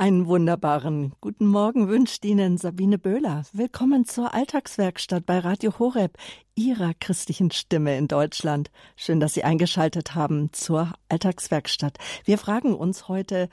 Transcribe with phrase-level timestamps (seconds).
[0.00, 3.42] Einen wunderbaren guten Morgen wünscht Ihnen Sabine Böhler.
[3.52, 6.16] Willkommen zur Alltagswerkstatt bei Radio Horeb,
[6.54, 8.70] Ihrer christlichen Stimme in Deutschland.
[8.94, 11.98] Schön, dass Sie eingeschaltet haben zur Alltagswerkstatt.
[12.24, 13.48] Wir fragen uns heute,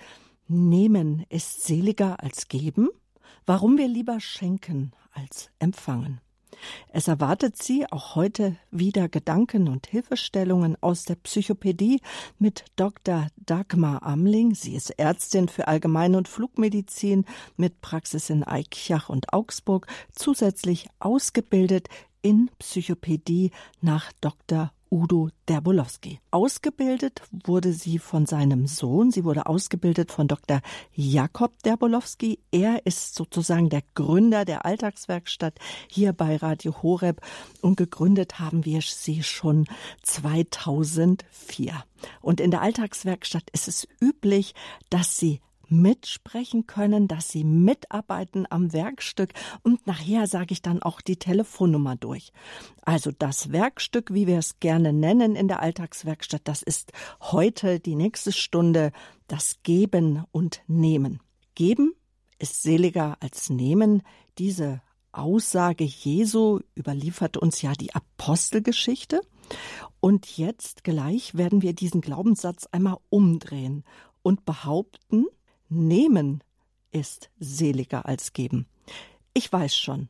[0.47, 2.90] nehmen ist seliger als geben?
[3.48, 6.22] Warum wir lieber schenken als empfangen?
[6.90, 12.01] Es erwartet Sie auch heute wieder Gedanken und Hilfestellungen aus der Psychopädie
[12.39, 13.28] mit Dr.
[13.38, 14.56] Dagmar Amling.
[14.56, 17.26] Sie ist Ärztin für Allgemein- und Flugmedizin
[17.57, 21.89] mit Praxis in Eichach und Augsburg, zusätzlich ausgebildet
[22.21, 24.72] in Psychopädie nach Dr.
[24.91, 26.20] Udo Derbolowski.
[26.31, 29.11] Ausgebildet wurde sie von seinem Sohn.
[29.11, 30.61] Sie wurde ausgebildet von Dr.
[30.94, 32.39] Jakob Derbolowski.
[32.52, 37.21] Er ist sozusagen der Gründer der Alltagswerkstatt hier bei Radio Horeb
[37.61, 39.66] und gegründet haben wir sie schon
[40.03, 41.83] 2004.
[42.22, 44.53] Und in der Alltagswerkstatt ist es üblich,
[44.89, 49.31] dass sie mitsprechen können, dass sie mitarbeiten am Werkstück
[49.63, 52.31] und nachher sage ich dann auch die Telefonnummer durch.
[52.81, 56.91] Also das Werkstück, wie wir es gerne nennen in der Alltagswerkstatt, das ist
[57.22, 58.91] heute die nächste Stunde
[59.27, 61.19] das Geben und Nehmen.
[61.55, 61.94] Geben
[62.39, 64.03] ist seliger als Nehmen.
[64.38, 69.22] Diese Aussage Jesu überliefert uns ja die Apostelgeschichte.
[70.00, 73.83] Und jetzt gleich werden wir diesen Glaubenssatz einmal umdrehen
[74.22, 75.25] und behaupten,
[75.69, 76.44] Nehmen
[76.91, 78.67] ist seliger als geben.
[79.33, 80.09] Ich weiß schon.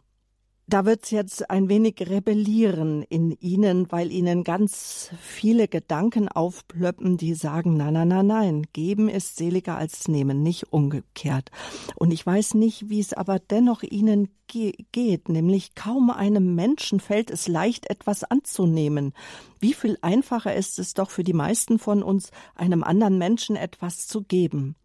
[0.68, 7.36] Da wird's jetzt ein wenig rebellieren in Ihnen, weil Ihnen ganz viele Gedanken aufplöppen, die
[7.36, 11.52] sagen, nein, nein, nein, nein, geben ist seliger als nehmen, nicht umgekehrt.
[11.98, 17.00] Und ich weiß nicht, wie es aber dennoch Ihnen ge geht, nämlich kaum einem Menschen
[17.00, 19.14] fällt es leicht, etwas anzunehmen.
[19.60, 24.08] Wie viel einfacher ist es doch für die meisten von uns, einem anderen Menschen etwas
[24.08, 24.76] zu geben.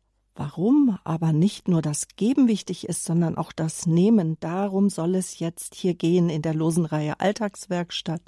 [0.41, 4.39] Warum aber nicht nur das Geben wichtig ist, sondern auch das Nehmen.
[4.41, 8.23] Darum soll es jetzt hier gehen in der Losenreihe Alltagswerkstatt.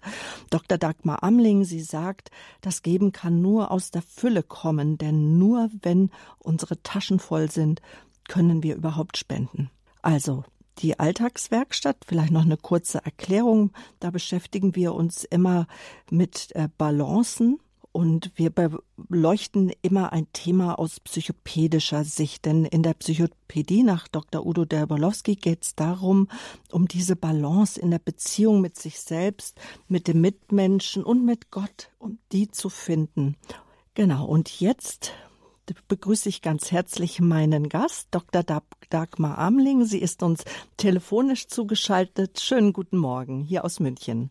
[0.51, 0.77] Dr.
[0.77, 2.31] Dagmar Amling, sie sagt,
[2.61, 7.81] das Geben kann nur aus der Fülle kommen, denn nur wenn unsere Taschen voll sind,
[8.29, 9.71] können wir überhaupt spenden.
[10.03, 10.45] Also,
[10.81, 13.73] die Alltagswerkstatt, vielleicht noch eine kurze Erklärung.
[14.01, 15.67] Da beschäftigen wir uns immer
[16.11, 17.59] mit äh, Balancen,
[17.93, 18.51] und wir
[18.97, 24.45] beleuchten immer ein Thema aus psychopädischer Sicht, denn in der Psychopädie nach Dr.
[24.47, 26.29] Udo Derbolowski geht es darum,
[26.71, 31.91] um diese Balance in der Beziehung mit sich selbst, mit dem Mitmenschen und mit Gott,
[31.99, 33.37] um die zu finden.
[33.95, 35.13] Genau, und jetzt
[35.89, 38.43] begrüße ich ganz herzlich meinen Gast, Dr.
[38.91, 39.85] Dagmar Amling.
[39.85, 40.45] Sie ist uns
[40.77, 42.41] telefonisch zugeschaltet.
[42.41, 44.31] Schönen guten Morgen hier aus München.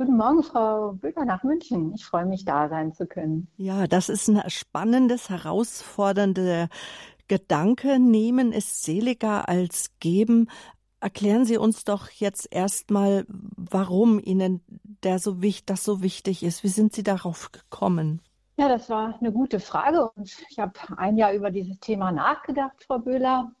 [0.00, 1.92] Guten Morgen, Frau Böger nach München.
[1.94, 3.48] Ich freue mich, da sein zu können.
[3.58, 6.70] Ja, das ist ein spannendes, herausfordernde
[7.28, 7.98] Gedanke.
[7.98, 10.48] Nehmen ist seliger als geben.
[11.00, 14.62] Erklären Sie uns doch jetzt erstmal, warum Ihnen
[15.02, 16.64] der so wichtig, das so wichtig ist.
[16.64, 18.22] Wie sind Sie darauf gekommen?
[18.56, 22.84] Ja, das war eine gute Frage und ich habe ein Jahr über dieses Thema nachgedacht,
[22.86, 23.52] Frau Böhler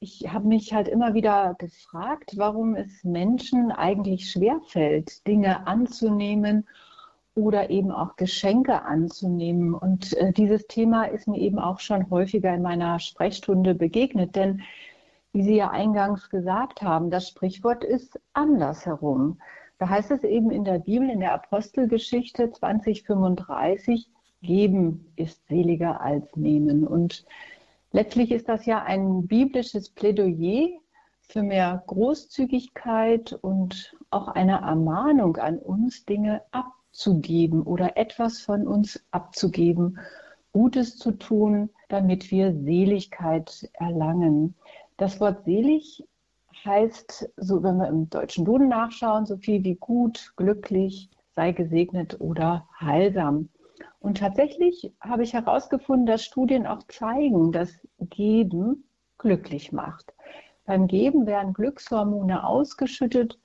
[0.00, 6.66] ich habe mich halt immer wieder gefragt, warum es Menschen eigentlich schwerfällt, Dinge anzunehmen
[7.34, 9.74] oder eben auch Geschenke anzunehmen.
[9.74, 14.62] Und äh, dieses Thema ist mir eben auch schon häufiger in meiner Sprechstunde begegnet, denn
[15.32, 19.38] wie Sie ja eingangs gesagt haben, das Sprichwort ist andersherum.
[19.78, 24.08] Da heißt es eben in der Bibel, in der Apostelgeschichte 2035,
[24.40, 26.86] geben ist seliger als nehmen.
[26.86, 27.26] Und
[27.96, 30.68] Letztlich ist das ja ein biblisches Plädoyer
[31.22, 39.02] für mehr Großzügigkeit und auch eine Ermahnung an uns, Dinge abzugeben oder etwas von uns
[39.12, 39.98] abzugeben,
[40.52, 44.54] Gutes zu tun, damit wir Seligkeit erlangen.
[44.98, 46.04] Das Wort selig
[46.66, 52.20] heißt, so wenn wir im deutschen Duden nachschauen, so viel wie gut, glücklich, sei gesegnet
[52.20, 53.48] oder heilsam.
[54.00, 58.84] Und tatsächlich habe ich herausgefunden, dass Studien auch zeigen, dass Geben
[59.18, 60.12] glücklich macht.
[60.64, 63.38] Beim Geben werden Glückshormone ausgeschüttet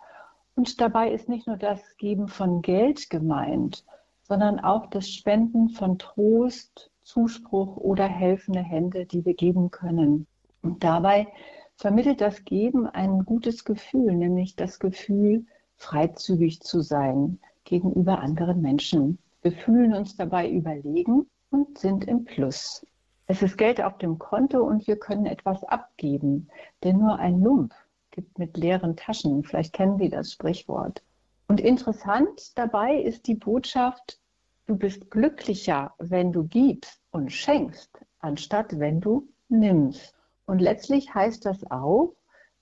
[0.55, 3.85] und dabei ist nicht nur das Geben von Geld gemeint,
[4.23, 10.27] sondern auch das Spenden von Trost, Zuspruch oder helfende Hände, die wir geben können.
[10.61, 11.27] Und dabei
[11.75, 15.45] vermittelt das Geben ein gutes Gefühl, nämlich das Gefühl,
[15.75, 19.17] freizügig zu sein gegenüber anderen Menschen.
[19.43, 22.85] Wir fühlen uns dabei überlegen und sind im Plus.
[23.25, 26.47] Es ist Geld auf dem Konto und wir können etwas abgeben,
[26.83, 27.73] denn nur ein Lump
[28.11, 29.43] gibt mit leeren Taschen.
[29.43, 31.01] Vielleicht kennen Sie das Sprichwort.
[31.47, 34.19] Und interessant dabei ist die Botschaft,
[34.67, 37.89] du bist glücklicher, wenn du gibst und schenkst,
[38.19, 40.13] anstatt wenn du nimmst.
[40.45, 42.13] Und letztlich heißt das auch,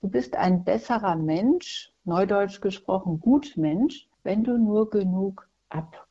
[0.02, 6.09] du bist ein besserer Mensch, neudeutsch gesprochen Gutmensch, wenn du nur genug abgibst.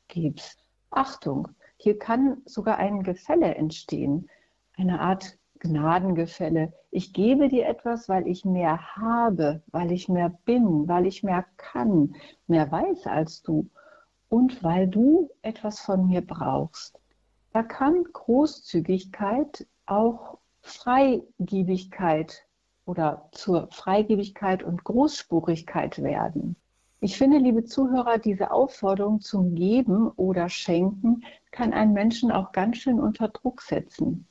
[0.91, 4.29] Achtung, hier kann sogar ein Gefälle entstehen,
[4.77, 6.73] eine Art Gnadengefälle.
[6.91, 11.45] Ich gebe dir etwas, weil ich mehr habe, weil ich mehr bin, weil ich mehr
[11.57, 12.15] kann,
[12.47, 13.69] mehr weiß als du
[14.29, 16.99] und weil du etwas von mir brauchst.
[17.53, 22.45] Da kann Großzügigkeit auch Freigebigkeit
[22.85, 26.57] oder zur Freigebigkeit und Großspurigkeit werden.
[27.01, 31.23] Ich finde, liebe Zuhörer, diese Aufforderung zum Geben oder Schenken
[31.53, 34.27] kann einen Menschen auch ganz schön unter Druck setzen.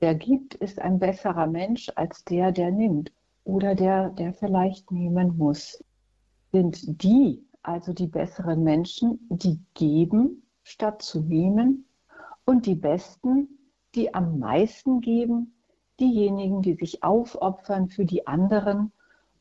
[0.00, 3.12] Wer gibt, ist ein besserer Mensch als der, der nimmt
[3.44, 5.84] oder der, der vielleicht nehmen muss.
[6.50, 11.86] Sind die also die besseren Menschen, die geben statt zu nehmen
[12.44, 13.48] und die Besten,
[13.94, 15.54] die am meisten geben,
[16.00, 18.90] diejenigen, die sich aufopfern für die anderen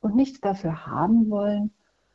[0.02, 1.74] und nichts dafür haben wollen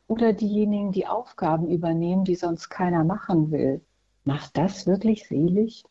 [0.08, 3.82] oder diejenigen, die Aufgaben übernehmen, die sonst keiner machen will.
[4.24, 5.84] Macht das wirklich selig?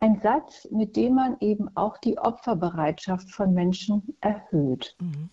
[0.00, 4.94] Ein Satz, mit dem man eben auch die Opferbereitschaft von Menschen erhöht.
[5.00, 5.30] Mhm.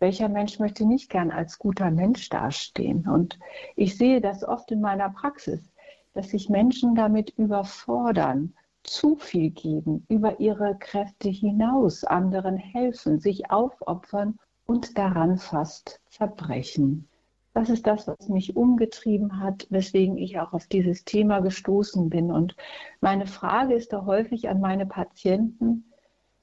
[0.00, 3.08] Welcher Mensch möchte nicht gern als guter Mensch dastehen?
[3.08, 3.38] Und
[3.76, 5.72] ich sehe das oft in meiner Praxis,
[6.14, 13.48] dass sich Menschen damit überfordern, zu viel geben, über ihre Kräfte hinaus anderen helfen, sich
[13.52, 17.08] aufopfern und daran fast zerbrechen.
[17.54, 22.32] Das ist das, was mich umgetrieben hat, weswegen ich auch auf dieses Thema gestoßen bin.
[22.32, 22.56] Und
[23.00, 25.92] meine Frage ist da häufig an meine Patienten,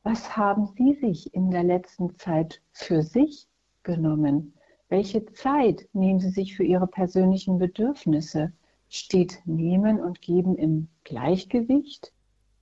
[0.03, 3.47] was haben Sie sich in der letzten Zeit für sich
[3.83, 4.53] genommen?
[4.87, 8.53] Welche Zeit nehmen Sie sich für Ihre persönlichen Bedürfnisse?
[8.87, 12.13] Steht Nehmen und Geben im Gleichgewicht?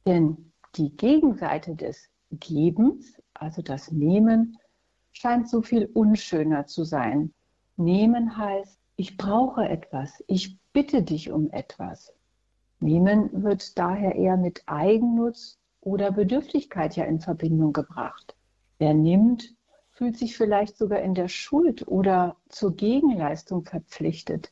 [0.06, 4.58] Denn die Gegenseite des Gebens, also das Nehmen,
[5.12, 7.34] scheint so viel unschöner zu sein.
[7.78, 12.12] Nehmen heißt, ich brauche etwas, ich bitte dich um etwas.
[12.80, 18.36] Nehmen wird daher eher mit Eigennutz oder Bedürftigkeit ja in Verbindung gebracht.
[18.80, 19.56] Wer nimmt,
[19.92, 24.52] fühlt sich vielleicht sogar in der Schuld oder zur Gegenleistung verpflichtet.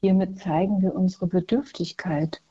[0.00, 2.42] Hiermit zeigen wir unsere Bedürftigkeit,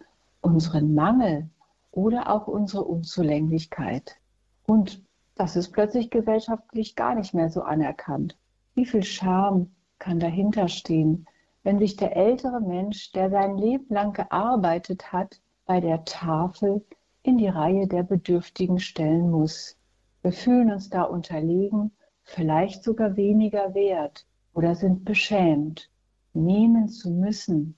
[0.42, 1.48] unseren Mangel
[1.92, 4.18] oder auch unsere Unzulänglichkeit.
[4.66, 5.04] Und
[5.36, 8.36] das ist plötzlich gesellschaftlich gar nicht mehr so anerkannt.
[8.74, 11.26] Wie viel Scham kann dahinter stehen,
[11.64, 16.86] wenn sich der ältere Mensch, der sein Leben lang gearbeitet hat, bei der Tafel
[17.24, 19.78] in die Reihe der Bedürftigen stellen muss.
[20.22, 21.92] Wir fühlen uns da unterlegen
[22.28, 25.90] vielleicht sogar weniger wert oder sind beschämt.
[26.34, 27.76] Nehmen zu müssen,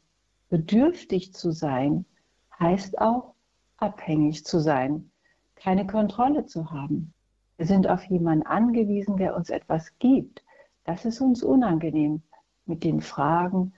[0.50, 2.06] bedürftig zu sein,
[2.60, 3.36] heißt auch
[3.78, 5.12] abhängig zu sein,
[5.56, 7.14] keine Kontrolle zu haben.
[7.58, 10.44] Wir sind auf jemanden angewiesen, der uns etwas gibt.
[10.90, 12.24] Das ist uns unangenehm
[12.66, 13.74] mit den Fragen,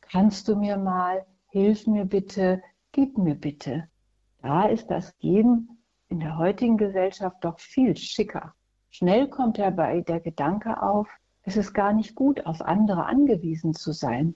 [0.00, 3.86] kannst du mir mal, hilf mir bitte, gib mir bitte.
[4.40, 8.54] Da ist das Geben in der heutigen Gesellschaft doch viel schicker.
[8.88, 11.06] Schnell kommt dabei der Gedanke auf,
[11.42, 14.34] es ist gar nicht gut, auf andere angewiesen zu sein.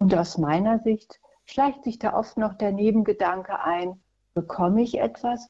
[0.00, 4.02] Und aus meiner Sicht schleicht sich da oft noch der Nebengedanke ein,
[4.34, 5.48] bekomme ich etwas,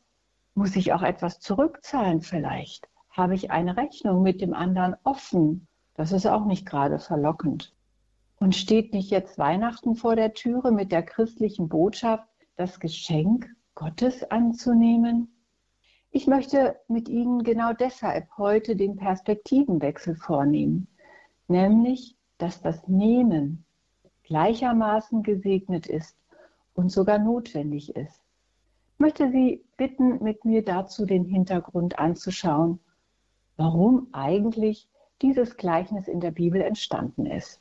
[0.54, 2.90] muss ich auch etwas zurückzahlen vielleicht?
[3.08, 5.66] Habe ich eine Rechnung mit dem anderen offen?
[5.94, 7.74] Das ist auch nicht gerade verlockend.
[8.38, 14.30] Und steht nicht jetzt Weihnachten vor der Türe mit der christlichen Botschaft, das Geschenk Gottes
[14.30, 15.34] anzunehmen?
[16.10, 20.88] Ich möchte mit Ihnen genau deshalb heute den Perspektivenwechsel vornehmen,
[21.46, 23.64] nämlich, dass das Nehmen
[24.24, 26.16] gleichermaßen gesegnet ist
[26.74, 28.22] und sogar notwendig ist.
[28.94, 32.80] Ich möchte Sie bitten, mit mir dazu den Hintergrund anzuschauen,
[33.56, 34.89] warum eigentlich
[35.22, 37.60] dieses Gleichnis in der Bibel entstanden ist.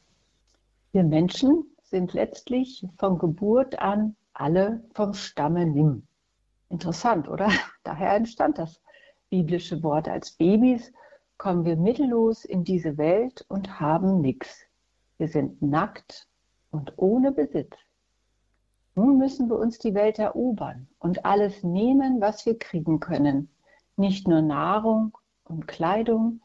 [0.92, 6.04] Wir Menschen sind letztlich von Geburt an alle vom Stamme Nimm.
[6.70, 7.50] Interessant, oder?
[7.84, 8.82] Daher entstand das
[9.30, 10.08] biblische Wort.
[10.08, 10.92] Als Babys
[11.38, 14.66] kommen wir mittellos in diese Welt und haben nichts.
[15.18, 16.28] Wir sind nackt
[16.72, 17.76] und ohne Besitz.
[18.96, 23.50] Nun müssen wir uns die Welt erobern und alles nehmen, was wir kriegen können.
[23.96, 26.42] Nicht nur Nahrung und Kleidung,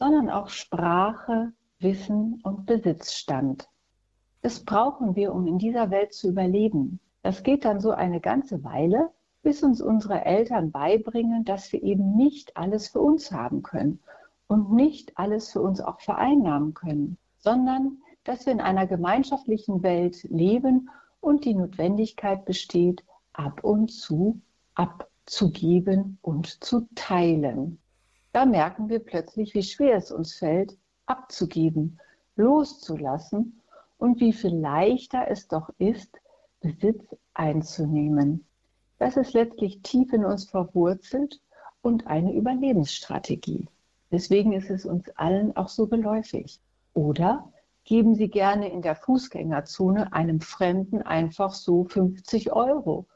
[0.00, 3.68] sondern auch Sprache, Wissen und Besitzstand.
[4.42, 6.98] Das brauchen wir, um in dieser Welt zu überleben.
[7.22, 9.10] Das geht dann so eine ganze Weile,
[9.42, 14.00] bis uns unsere Eltern beibringen, dass wir eben nicht alles für uns haben können
[14.48, 20.22] und nicht alles für uns auch vereinnahmen können, sondern dass wir in einer gemeinschaftlichen Welt
[20.24, 20.88] leben
[21.20, 23.04] und die Notwendigkeit besteht,
[23.34, 24.40] ab und zu
[24.74, 27.78] abzugeben und zu teilen.
[28.32, 31.98] Da merken wir plötzlich, wie schwer es uns fällt, abzugeben,
[32.36, 33.60] loszulassen
[33.98, 36.20] und wie viel leichter es doch ist,
[36.60, 38.44] Besitz einzunehmen.
[38.98, 41.40] Das ist letztlich tief in uns verwurzelt
[41.82, 43.66] und eine Überlebensstrategie.
[44.12, 46.60] Deswegen ist es uns allen auch so geläufig.
[46.94, 47.52] Oder
[47.84, 53.06] geben Sie gerne in der Fußgängerzone einem Fremden einfach so 50 Euro,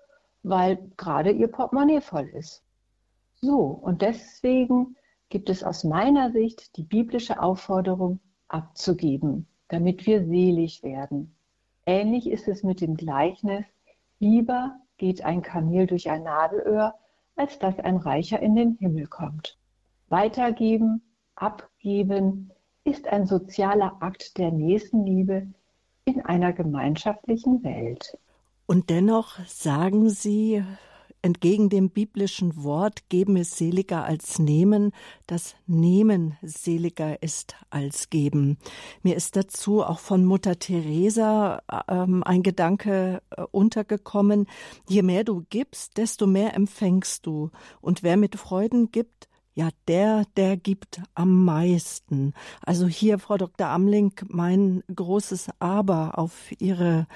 [0.42, 2.62] weil gerade Ihr Portemonnaie voll ist.
[3.34, 4.96] So, und deswegen
[5.34, 11.34] gibt es aus meiner Sicht die biblische Aufforderung, abzugeben, damit wir selig werden.
[11.86, 13.64] Ähnlich ist es mit dem Gleichnis,
[14.20, 16.94] lieber geht ein Kamel durch ein Nadelöhr,
[17.34, 19.58] als dass ein Reicher in den Himmel kommt.
[20.08, 21.02] Weitergeben,
[21.34, 22.52] abgeben
[22.84, 25.48] ist ein sozialer Akt der Nächstenliebe
[26.04, 28.16] in einer gemeinschaftlichen Welt.
[28.66, 30.62] Und dennoch sagen Sie,
[31.24, 34.92] entgegen dem biblischen Wort, geben ist seliger als nehmen,
[35.26, 38.58] das Nehmen seliger ist als geben.
[39.02, 44.46] Mir ist dazu auch von Mutter Teresa ähm, ein Gedanke äh, untergekommen,
[44.86, 47.50] je mehr du gibst, desto mehr empfängst du.
[47.80, 52.34] Und wer mit Freuden gibt, ja, der, der gibt am meisten.
[52.60, 53.68] Also hier, Frau Dr.
[53.68, 57.06] Amling, mein großes Aber auf Ihre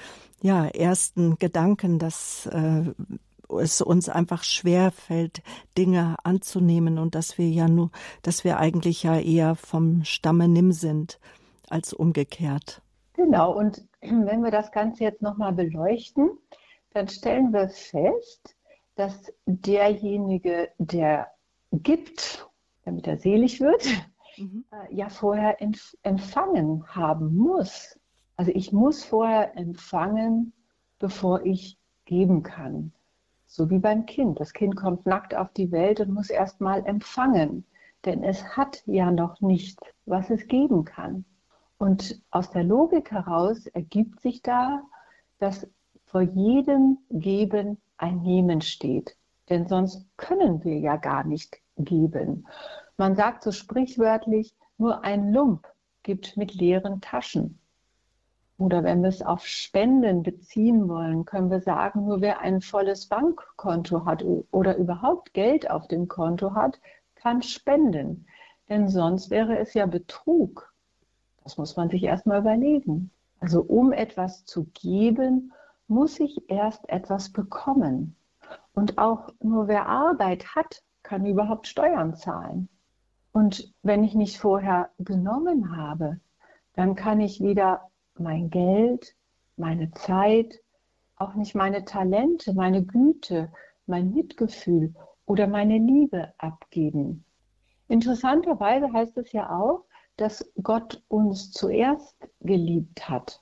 [0.41, 2.93] ja, ersten Gedanken, dass äh,
[3.49, 5.41] es uns einfach schwer fällt,
[5.77, 7.91] Dinge anzunehmen und dass wir ja nur,
[8.21, 11.19] dass wir eigentlich ja eher vom Stamme nimm sind
[11.69, 12.81] als umgekehrt.
[13.13, 16.29] Genau, und wenn wir das Ganze jetzt nochmal beleuchten,
[16.93, 18.55] dann stellen wir fest,
[18.95, 21.27] dass derjenige, der
[21.71, 22.49] gibt,
[22.83, 23.85] damit er selig wird,
[24.37, 24.65] mhm.
[24.71, 25.57] Äh, ja vorher
[26.03, 27.99] empfangen haben muss.
[28.35, 30.53] Also ich muss vorher empfangen,
[30.97, 32.93] bevor ich geben kann.
[33.51, 34.39] So wie beim Kind.
[34.39, 37.65] Das Kind kommt nackt auf die Welt und muss erst mal empfangen,
[38.05, 41.25] denn es hat ja noch nichts, was es geben kann.
[41.79, 44.83] Und aus der Logik heraus ergibt sich da,
[45.39, 45.67] dass
[46.05, 49.17] vor jedem Geben ein Nehmen steht.
[49.49, 52.47] Denn sonst können wir ja gar nicht geben.
[52.97, 55.67] Man sagt so sprichwörtlich, nur ein Lump
[56.03, 57.59] gibt mit leeren Taschen.
[58.59, 63.05] Oder wenn wir es auf Spenden beziehen wollen, können wir sagen, nur wer ein volles
[63.05, 66.77] Bankkonto hat oder überhaupt Geld auf dem Konto hat,
[67.15, 68.27] kann spenden.
[68.67, 70.73] Denn sonst wäre es ja Betrug.
[71.45, 73.11] Das muss man sich erstmal überlegen.
[73.39, 75.53] Also um etwas zu geben,
[75.87, 78.17] muss ich erst etwas bekommen.
[78.73, 82.67] Und auch nur wer Arbeit hat, kann überhaupt Steuern zahlen.
[83.31, 86.19] Und wenn ich nicht vorher genommen habe,
[86.75, 87.88] dann kann ich wieder
[88.19, 89.15] mein Geld,
[89.57, 90.59] meine Zeit,
[91.15, 93.51] auch nicht meine Talente, meine Güte,
[93.85, 94.93] mein Mitgefühl
[95.25, 97.25] oder meine Liebe abgeben.
[97.87, 99.85] Interessanterweise heißt es ja auch,
[100.15, 103.41] dass Gott uns zuerst geliebt hat.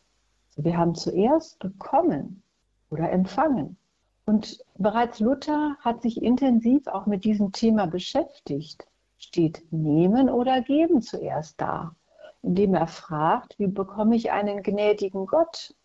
[0.56, 2.44] Wir haben zuerst bekommen
[2.90, 3.78] oder empfangen.
[4.26, 8.88] Und bereits Luther hat sich intensiv auch mit diesem Thema beschäftigt.
[9.18, 11.96] Steht nehmen oder geben zuerst da?
[12.42, 15.76] Indem er fragt, wie bekomme ich einen gnädigen Gott?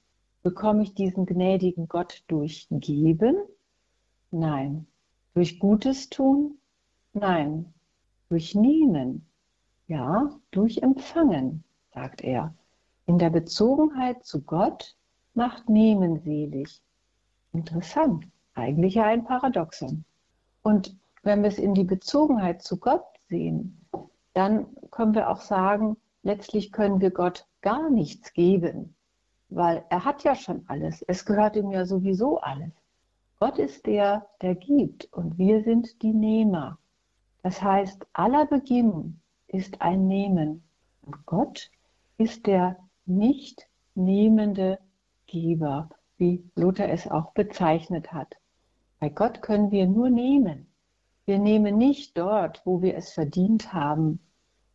[0.42, 3.36] Bekomme ich diesen gnädigen Gott durch Geben?
[4.30, 4.86] Nein.
[5.34, 6.58] Durch Gutes tun?
[7.12, 7.72] Nein.
[8.28, 9.26] Durch Nehmen?
[9.86, 12.54] Ja, durch Empfangen, sagt er.
[13.06, 14.96] In der Bezogenheit zu Gott
[15.34, 16.82] macht Nehmen selig.
[17.52, 18.26] Interessant.
[18.54, 20.04] Eigentlich ja ein Paradoxon.
[20.62, 23.86] Und wenn wir es in die Bezogenheit zu Gott sehen,
[24.34, 28.94] dann können wir auch sagen, letztlich können wir Gott gar nichts geben,
[29.48, 31.02] weil er hat ja schon alles.
[31.02, 32.72] Es gehört ihm ja sowieso alles.
[33.38, 36.78] Gott ist der, der gibt und wir sind die Nehmer.
[37.42, 40.62] Das heißt, aller Beginn ist ein Nehmen
[41.02, 41.70] und Gott
[42.18, 44.78] ist der nicht nehmende
[45.26, 48.36] Geber, wie Luther es auch bezeichnet hat.
[49.00, 50.68] Bei Gott können wir nur nehmen.
[51.24, 54.20] Wir nehmen nicht dort, wo wir es verdient haben,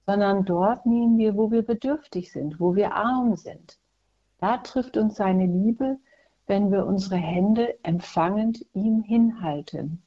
[0.08, 3.78] sondern dort nehmen wir, wo wir bedürftig sind, wo wir arm sind.
[4.40, 5.98] Da trifft uns seine Liebe,
[6.48, 10.02] wenn wir unsere Hände empfangend ihm hinhalten.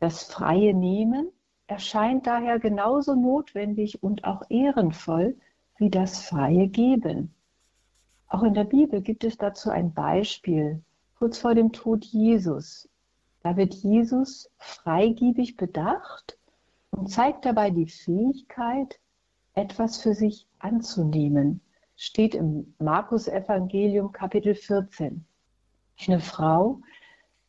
[0.00, 1.28] Das freie Nehmen
[1.66, 5.34] erscheint daher genauso notwendig und auch ehrenvoll
[5.78, 7.34] wie das freie Geben.
[8.28, 10.82] Auch in der Bibel gibt es dazu ein Beispiel,
[11.18, 12.86] kurz vor dem Tod Jesus.
[13.42, 16.38] Da wird Jesus freigiebig bedacht
[16.90, 19.00] und zeigt dabei die Fähigkeit,
[19.54, 21.60] etwas für sich anzunehmen,
[21.96, 25.24] steht im Markus Evangelium Kapitel 14.
[26.06, 26.80] Eine Frau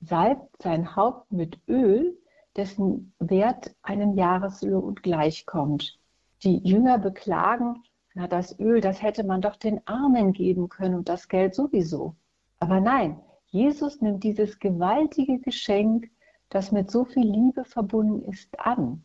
[0.02, 2.18] salbt sein Haupt mit Öl,
[2.56, 5.98] dessen Wert einem Jahreslohn gleichkommt.
[6.44, 7.84] Die Jünger beklagen,
[8.14, 12.16] na, das Öl, das hätte man doch den Armen geben können und das Geld sowieso.
[12.60, 16.12] Aber nein, Jesus nimmt dieses gewaltige Geschenk,
[16.50, 19.04] das mit so viel Liebe verbunden ist, an.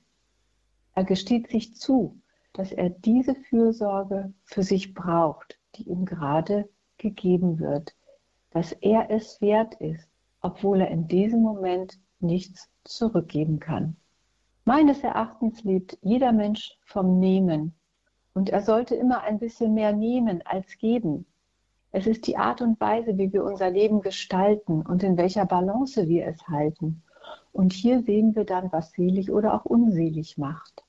[0.94, 2.20] Er gesteht sich zu,
[2.58, 7.94] dass er diese Fürsorge für sich braucht, die ihm gerade gegeben wird,
[8.50, 10.08] dass er es wert ist,
[10.40, 13.94] obwohl er in diesem Moment nichts zurückgeben kann.
[14.64, 17.76] Meines Erachtens lebt jeder Mensch vom Nehmen
[18.34, 21.26] und er sollte immer ein bisschen mehr nehmen als geben.
[21.92, 26.08] Es ist die Art und Weise, wie wir unser Leben gestalten und in welcher Balance
[26.08, 27.04] wir es halten.
[27.52, 30.87] Und hier sehen wir dann, was selig oder auch unselig macht.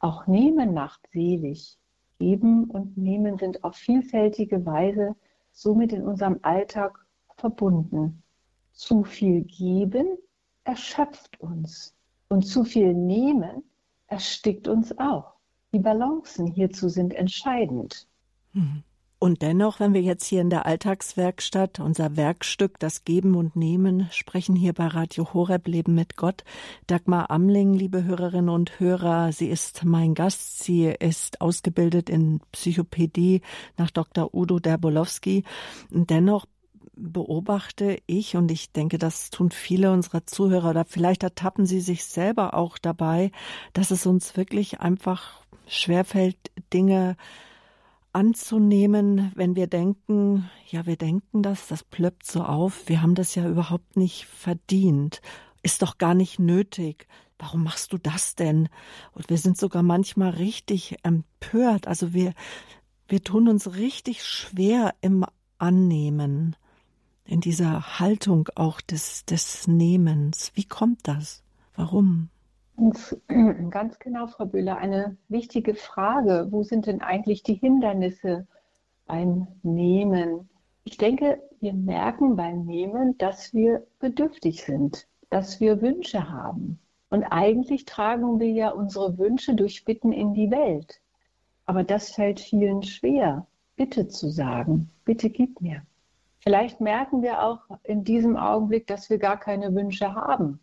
[0.00, 1.78] Auch Nehmen macht selig.
[2.18, 5.14] Geben und Nehmen sind auf vielfältige Weise
[5.52, 6.98] somit in unserem Alltag
[7.36, 8.22] verbunden.
[8.72, 10.18] Zu viel geben
[10.64, 11.94] erschöpft uns
[12.28, 13.62] und zu viel nehmen
[14.06, 15.34] erstickt uns auch.
[15.72, 18.08] Die Balancen hierzu sind entscheidend.
[18.52, 18.82] Mhm.
[19.22, 24.08] Und dennoch, wenn wir jetzt hier in der Alltagswerkstatt unser Werkstück, das Geben und Nehmen,
[24.12, 26.42] sprechen hier bei Radio Horeb Leben mit Gott.
[26.86, 30.64] Dagmar Amling, liebe Hörerinnen und Hörer, sie ist mein Gast.
[30.64, 33.42] Sie ist ausgebildet in Psychopädie
[33.76, 34.32] nach Dr.
[34.32, 35.44] Udo Derbolowski.
[35.90, 36.46] Dennoch
[36.96, 42.06] beobachte ich, und ich denke, das tun viele unserer Zuhörer, oder vielleicht ertappen sie sich
[42.06, 43.32] selber auch dabei,
[43.74, 46.38] dass es uns wirklich einfach schwerfällt,
[46.72, 47.18] Dinge
[48.12, 53.34] anzunehmen, wenn wir denken, ja, wir denken das, das plöppt so auf, wir haben das
[53.34, 55.20] ja überhaupt nicht verdient,
[55.62, 57.06] ist doch gar nicht nötig.
[57.38, 58.68] Warum machst du das denn?
[59.12, 61.88] Und wir sind sogar manchmal richtig empört.
[61.88, 62.34] Also wir,
[63.08, 65.24] wir tun uns richtig schwer im
[65.58, 66.54] Annehmen,
[67.24, 70.52] in dieser Haltung auch des, des Nehmens.
[70.54, 71.42] Wie kommt das?
[71.74, 72.28] Warum?
[73.70, 76.48] Ganz genau, Frau Bühler, eine wichtige Frage.
[76.50, 78.46] Wo sind denn eigentlich die Hindernisse
[79.06, 80.48] beim Nehmen?
[80.84, 86.78] Ich denke, wir merken beim Nehmen, dass wir bedürftig sind, dass wir Wünsche haben.
[87.10, 91.02] Und eigentlich tragen wir ja unsere Wünsche durch Bitten in die Welt.
[91.66, 94.88] Aber das fällt vielen schwer, Bitte zu sagen.
[95.04, 95.82] Bitte gib mir.
[96.38, 100.60] Vielleicht merken wir auch in diesem Augenblick, dass wir gar keine Wünsche haben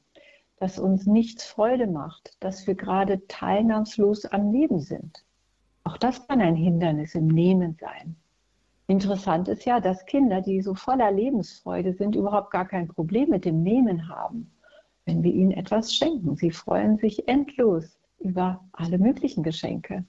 [0.59, 5.23] dass uns nichts Freude macht, dass wir gerade teilnahmslos am Leben sind.
[5.83, 8.15] Auch das kann ein Hindernis im Nehmen sein.
[8.87, 13.45] Interessant ist ja, dass Kinder, die so voller Lebensfreude sind, überhaupt gar kein Problem mit
[13.45, 14.51] dem Nehmen haben,
[15.05, 16.35] wenn wir ihnen etwas schenken.
[16.35, 20.05] Sie freuen sich endlos über alle möglichen Geschenke.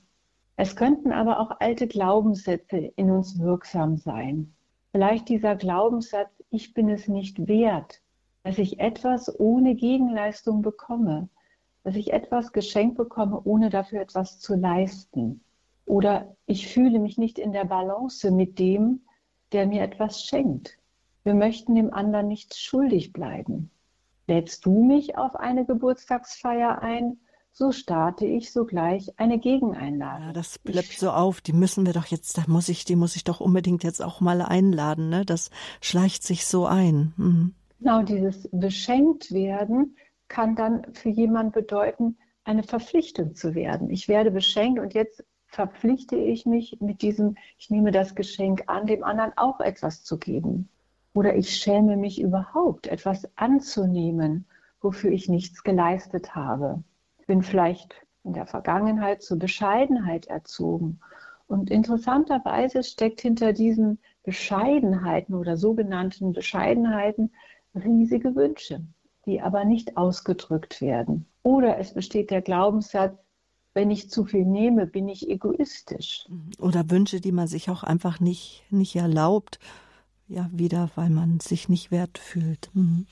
[0.56, 4.54] Es könnten aber auch alte Glaubenssätze in uns wirksam sein.
[4.92, 8.00] Vielleicht dieser Glaubenssatz, ich bin es nicht wert,
[8.42, 11.28] dass ich etwas ohne Gegenleistung bekomme,
[11.84, 15.40] dass ich etwas geschenkt bekomme, ohne dafür etwas zu leisten.
[15.86, 19.00] Oder ich fühle mich nicht in der Balance mit dem,
[19.52, 20.78] der mir etwas schenkt.
[21.24, 23.70] Wir möchten dem anderen nichts schuldig bleiben.
[24.26, 27.18] Lädst du mich auf eine Geburtstagsfeier ein,
[27.52, 30.28] so starte ich sogleich eine Gegeneinladung.
[30.28, 31.40] Ja, das bleibt so auf.
[31.40, 34.20] Die müssen wir doch jetzt, da muss ich, die muss ich doch unbedingt jetzt auch
[34.20, 35.08] mal einladen.
[35.08, 35.24] Ne?
[35.24, 37.14] Das schleicht sich so ein.
[37.16, 37.54] Mhm.
[37.78, 43.90] Genau, dieses beschenkt werden kann dann für jemanden bedeuten, eine Verpflichtung zu werden.
[43.90, 48.86] Ich werde beschenkt und jetzt verpflichte ich mich mit diesem, ich nehme das Geschenk an,
[48.86, 50.68] dem anderen auch etwas zu geben.
[51.14, 54.46] Oder ich schäme mich überhaupt, etwas anzunehmen,
[54.80, 56.82] wofür ich nichts geleistet habe.
[57.26, 61.00] Bin vielleicht in der Vergangenheit zur Bescheidenheit erzogen.
[61.46, 67.32] Und interessanterweise steckt hinter diesen Bescheidenheiten oder sogenannten Bescheidenheiten
[67.74, 68.84] riesige Wünsche,
[69.26, 71.26] die aber nicht ausgedrückt werden.
[71.42, 73.16] Oder es besteht der Glaubenssatz,
[73.74, 76.26] wenn ich zu viel nehme, bin ich egoistisch.
[76.58, 79.60] Oder Wünsche, die man sich auch einfach nicht, nicht erlaubt.
[80.26, 82.70] Ja, wieder, weil man sich nicht wert fühlt.
[82.74, 83.06] Mhm.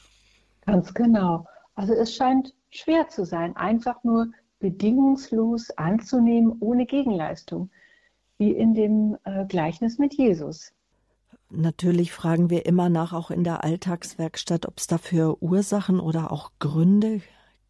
[0.66, 1.47] Ganz genau.
[1.77, 7.71] Also es scheint schwer zu sein, einfach nur bedingungslos anzunehmen, ohne Gegenleistung,
[8.38, 10.73] wie in dem äh, Gleichnis mit Jesus.
[11.51, 16.51] Natürlich fragen wir immer nach, auch in der Alltagswerkstatt, ob es dafür Ursachen oder auch
[16.59, 17.21] Gründe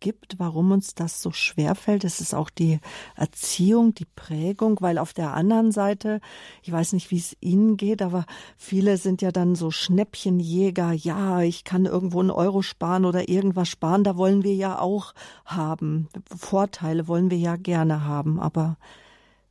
[0.01, 2.05] gibt, warum uns das so schwer fällt.
[2.05, 2.81] Es ist auch die
[3.17, 6.21] Erziehung, die Prägung, weil auf der anderen Seite,
[6.63, 10.93] ich weiß nicht, wie es Ihnen geht, aber viele sind ja dann so Schnäppchenjäger.
[10.93, 14.05] Ja, ich kann irgendwo einen Euro sparen oder irgendwas sparen.
[14.05, 16.09] Da wollen wir ja auch haben.
[16.35, 18.39] Vorteile wollen wir ja gerne haben.
[18.41, 18.77] Aber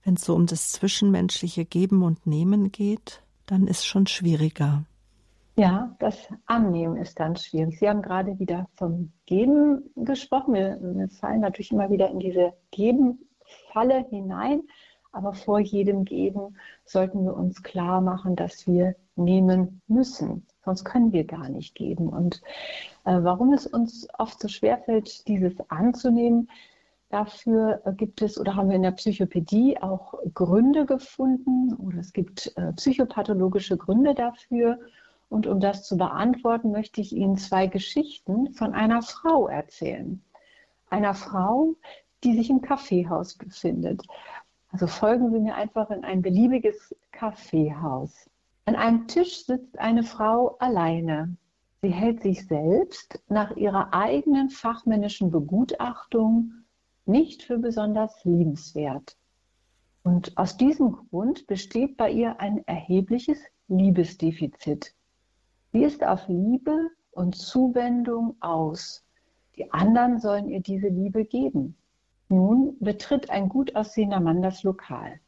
[0.03, 4.85] wenn es so um das zwischenmenschliche Geben und Nehmen geht, dann ist schon schwieriger.
[5.57, 7.79] Ja, das Annehmen ist dann schwierig.
[7.79, 10.53] Sie haben gerade wieder vom Geben gesprochen.
[10.53, 14.63] Wir, wir fallen natürlich immer wieder in diese Geben-Falle hinein.
[15.13, 20.45] Aber vor jedem Geben sollten wir uns klar machen, dass wir nehmen müssen.
[20.65, 22.09] Sonst können wir gar nicht geben.
[22.09, 22.41] Und
[23.05, 26.49] äh, warum es uns oft so schwerfällt, dieses anzunehmen,
[27.09, 32.53] dafür gibt es oder haben wir in der Psychopädie auch Gründe gefunden oder es gibt
[32.57, 34.79] äh, psychopathologische Gründe dafür.
[35.29, 40.23] Und um das zu beantworten, möchte ich Ihnen zwei Geschichten von einer Frau erzählen.
[40.89, 41.75] Einer Frau,
[42.23, 44.03] die sich im Kaffeehaus befindet.
[44.71, 48.29] Also folgen Sie mir einfach in ein beliebiges Kaffeehaus.
[48.65, 51.37] An einem Tisch sitzt eine Frau alleine.
[51.81, 56.64] Sie hält sich selbst nach ihrer eigenen fachmännischen Begutachtung
[57.05, 59.17] nicht für besonders liebenswert.
[60.03, 64.93] Und aus diesem Grund besteht bei ihr ein erhebliches Liebesdefizit.
[65.71, 69.03] Sie ist auf Liebe und Zuwendung aus.
[69.55, 71.75] Die anderen sollen ihr diese Liebe geben.
[72.29, 75.19] Nun betritt ein gut aussehender Mann das Lokal.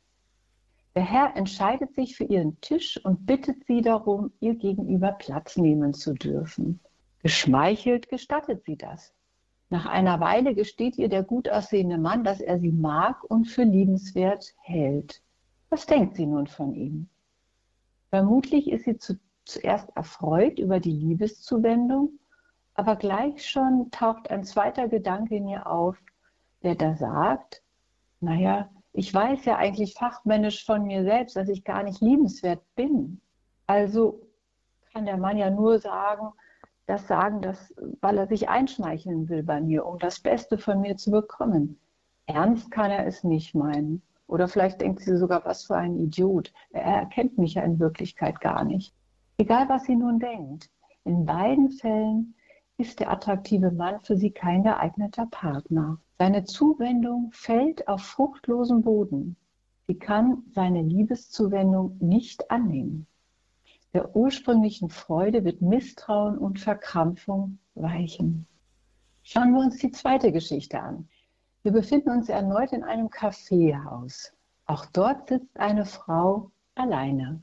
[0.95, 5.93] Der Herr entscheidet sich für ihren Tisch und bittet sie darum, ihr gegenüber Platz nehmen
[5.93, 6.79] zu dürfen.
[7.21, 9.13] Geschmeichelt gestattet sie das.
[9.69, 13.63] Nach einer Weile gesteht ihr der gut aussehende Mann, dass er sie mag und für
[13.63, 15.21] liebenswert hält.
[15.69, 17.09] Was denkt sie nun von ihm?
[18.09, 22.19] Vermutlich ist sie zu zuerst erfreut über die Liebeszuwendung,
[22.73, 25.97] aber gleich schon taucht ein zweiter Gedanke in ihr auf,
[26.63, 27.63] der da sagt,
[28.19, 33.21] naja, ich weiß ja eigentlich fachmännisch von mir selbst, dass ich gar nicht liebenswert bin.
[33.67, 34.21] Also
[34.93, 36.33] kann der Mann ja nur sagen,
[36.87, 40.97] das sagen, dass, weil er sich einschmeicheln will bei mir, um das Beste von mir
[40.97, 41.79] zu bekommen.
[42.25, 44.01] Ernst kann er es nicht meinen.
[44.25, 46.51] Oder vielleicht denkt sie sogar, was für ein Idiot.
[46.71, 48.93] Er erkennt mich ja in Wirklichkeit gar nicht.
[49.37, 50.69] Egal, was sie nun denkt,
[51.03, 52.33] in beiden Fällen
[52.77, 55.99] ist der attraktive Mann für sie kein geeigneter Partner.
[56.17, 59.35] Seine Zuwendung fällt auf fruchtlosen Boden.
[59.87, 63.07] Sie kann seine Liebeszuwendung nicht annehmen.
[63.93, 68.45] Der ursprünglichen Freude wird Misstrauen und Verkrampfung weichen.
[69.23, 71.07] Schauen wir uns die zweite Geschichte an.
[71.63, 74.33] Wir befinden uns erneut in einem Kaffeehaus.
[74.65, 77.41] Auch dort sitzt eine Frau alleine.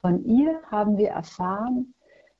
[0.00, 1.94] Von ihr haben wir erfahren,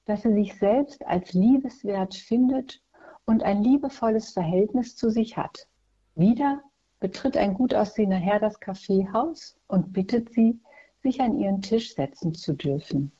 [0.05, 2.83] dass sie sich selbst als liebeswert findet
[3.27, 5.69] und ein liebevolles Verhältnis zu sich hat.
[6.15, 6.63] Wieder
[7.01, 10.61] betritt ein gut aussehender Herr das Kaffeehaus und bittet sie,
[11.03, 13.13] sich an ihren Tisch setzen zu dürfen.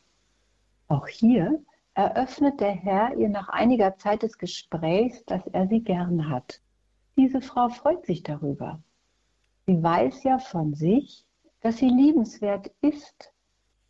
[0.91, 1.63] Auch hier
[1.95, 6.61] eröffnet der Herr ihr nach einiger Zeit des Gesprächs, dass er sie gern hat.
[7.17, 8.83] Diese Frau freut sich darüber.
[9.67, 11.25] Sie weiß ja von sich,
[11.61, 13.33] dass sie liebenswert ist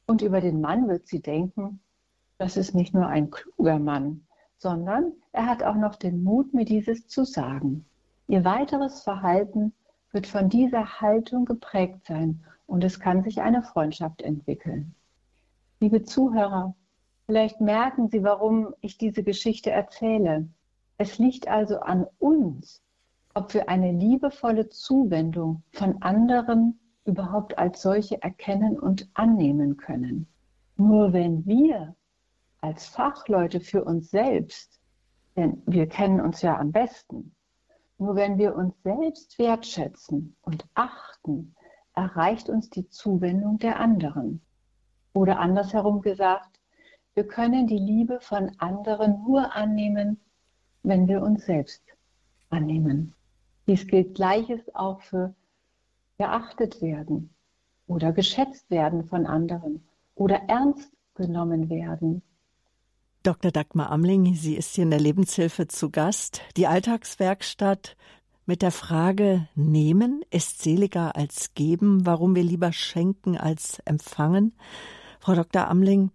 [0.06, 1.80] und über den Mann wird sie denken,
[2.36, 4.26] das ist nicht nur ein kluger Mann,
[4.58, 7.86] sondern er hat auch noch den Mut, mir dieses zu sagen.
[8.28, 9.72] Ihr weiteres Verhalten
[10.12, 14.94] wird von dieser Haltung geprägt sein und es kann sich eine Freundschaft entwickeln.
[15.80, 16.74] Liebe Zuhörer,
[17.30, 20.48] vielleicht merken Sie, warum ich diese Geschichte erzähle.
[20.98, 22.82] Es liegt also an uns,
[23.34, 30.26] ob wir eine liebevolle Zuwendung von anderen überhaupt als solche erkennen und annehmen können.
[30.76, 31.94] Nur wenn wir
[32.62, 34.80] als Fachleute für uns selbst,
[35.36, 37.36] denn wir kennen uns ja am besten,
[37.98, 41.54] nur wenn wir uns selbst wertschätzen und achten,
[41.94, 44.42] erreicht uns die Zuwendung der anderen.
[45.12, 46.49] Oder andersherum gesagt,
[47.20, 50.18] wir können die Liebe von anderen nur annehmen,
[50.82, 51.82] wenn wir uns selbst
[52.48, 53.12] annehmen.
[53.66, 55.34] Dies gilt gleiches auch für
[56.16, 57.28] geachtet werden
[57.86, 62.22] oder geschätzt werden von anderen oder ernst genommen werden.
[63.22, 63.50] Dr.
[63.50, 66.40] Dagmar Amling, sie ist hier in der Lebenshilfe zu Gast.
[66.56, 67.98] Die Alltagswerkstatt
[68.46, 74.54] mit der Frage Nehmen ist seliger als geben, warum wir lieber schenken als empfangen.
[75.20, 75.68] Frau Dr.
[75.68, 76.12] Amling,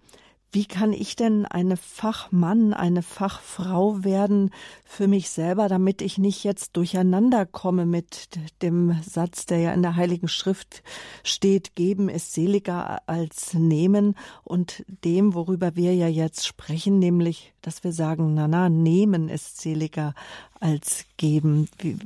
[0.56, 4.52] wie kann ich denn eine Fachmann, eine Fachfrau werden
[4.86, 8.30] für mich selber, damit ich nicht jetzt durcheinander komme mit
[8.62, 10.82] dem Satz, der ja in der Heiligen Schrift
[11.24, 14.16] steht, geben ist seliger als nehmen
[14.46, 19.60] und dem, worüber wir ja jetzt sprechen, nämlich, dass wir sagen, na na, nehmen ist
[19.60, 20.16] seliger
[20.62, 21.68] als geben.
[21.80, 21.98] Wie,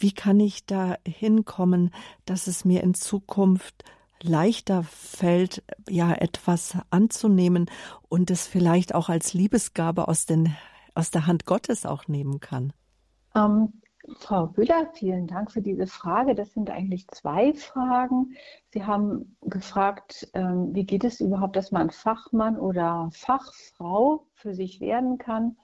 [0.00, 3.84] wie kann ich da hinkommen, dass es mir in Zukunft
[4.24, 7.70] leichter fällt, ja, etwas anzunehmen
[8.08, 10.54] und es vielleicht auch als Liebesgabe aus, den,
[10.94, 12.72] aus der Hand Gottes auch nehmen kann?
[13.34, 13.72] Ähm,
[14.18, 16.34] Frau Büller, vielen Dank für diese Frage.
[16.34, 18.36] Das sind eigentlich zwei Fragen.
[18.70, 24.80] Sie haben gefragt, ähm, wie geht es überhaupt, dass man Fachmann oder Fachfrau für sich
[24.80, 25.56] werden kann.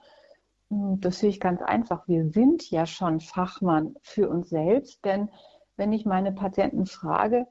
[0.69, 2.07] Hm, das sehe ich ganz einfach.
[2.07, 5.29] Wir sind ja schon Fachmann für uns selbst, denn
[5.75, 7.45] wenn ich meine Patienten frage,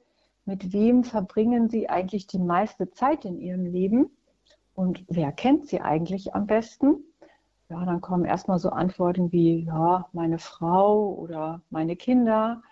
[0.49, 4.11] mit wem verbringen sie eigentlich die meiste Zeit in ihrem Leben
[4.75, 7.05] und wer kennt sie eigentlich am besten,
[7.69, 12.63] ja, dann kommen erstmal so Antworten wie, ja, meine Frau oder meine Kinder.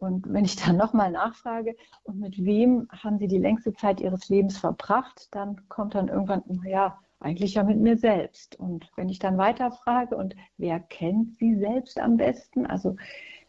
[0.00, 4.30] Und wenn ich dann nochmal nachfrage, und mit wem haben Sie die längste Zeit Ihres
[4.30, 8.58] Lebens verbracht, dann kommt dann irgendwann, naja, eigentlich ja mit mir selbst.
[8.58, 12.64] Und wenn ich dann weiterfrage, und wer kennt Sie selbst am besten?
[12.64, 12.96] Also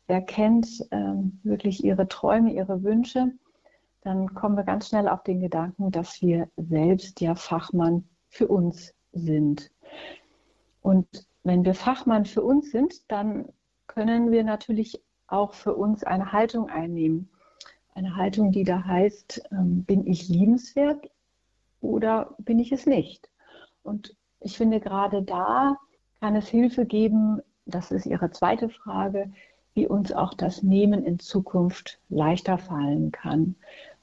[0.07, 3.31] wer kennt ähm, wirklich Ihre Träume, Ihre Wünsche?
[4.05, 8.93] Dann kommen wir ganz schnell auf den Gedanken, dass wir selbst ja Fachmann für uns
[9.13, 9.71] sind.
[10.83, 11.07] Und
[11.43, 13.49] wenn wir Fachmann für uns sind, dann
[13.87, 17.29] können wir natürlich auch für uns eine Haltung einnehmen.
[17.95, 21.09] Eine Haltung, die da heißt, ähm, bin ich liebenswert
[21.81, 23.27] oder bin ich es nicht?
[23.81, 25.77] Und ich finde, gerade da
[26.19, 29.31] kann es Hilfe geben, das ist Ihre zweite Frage,
[29.73, 33.55] wie uns auch das Nehmen in Zukunft leichter fallen kann.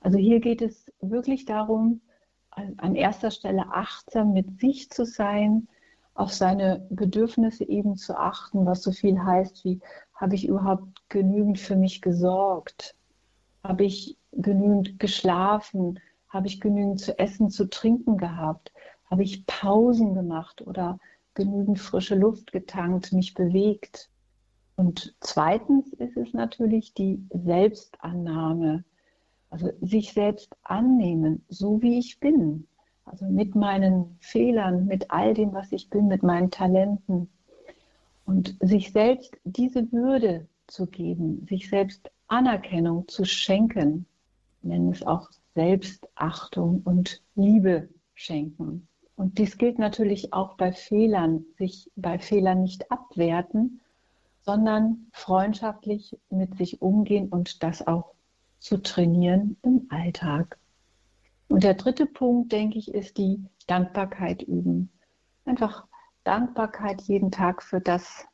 [0.03, 2.01] Also hier geht es wirklich darum,
[2.51, 5.69] an erster Stelle achtsam mit sich zu sein,
[6.15, 9.81] auf seine Bedürfnisse eben zu achten, was so viel heißt wie,
[10.15, 12.95] habe ich überhaupt genügend für mich gesorgt?
[13.65, 15.99] Habe ich genügend geschlafen?
[16.29, 18.73] Habe ich genügend zu essen, zu trinken gehabt?
[19.11, 20.99] Habe ich Pausen gemacht oder
[21.35, 24.11] genügend frische Luft getankt, mich bewegt?
[24.77, 28.85] Und zweitens ist es natürlich die Selbstannahme,
[29.53, 32.67] also sich selbst annehmen, so wie ich bin.
[33.05, 37.29] Also mit meinen Fehlern, mit all dem, was ich bin, mit meinen Talenten.
[38.25, 44.07] Und sich selbst diese Würde zu geben, sich selbst Anerkennung zu schenken,
[44.63, 48.89] nennen es auch Selbstachtung und Liebe schenken.
[49.17, 53.81] Und dies gilt natürlich auch bei Fehlern, sich bei Fehlern nicht abwerten,
[54.41, 58.15] sondern freundschaftlich mit sich umgehen und das auch
[58.63, 60.57] zu trainieren im Alltag.
[61.49, 64.89] Und der dritte Punkt, denke ich, ist die Dankbarkeit üben.
[65.45, 65.85] Einfach
[66.25, 68.25] Dankbarkeit jeden Tag für das,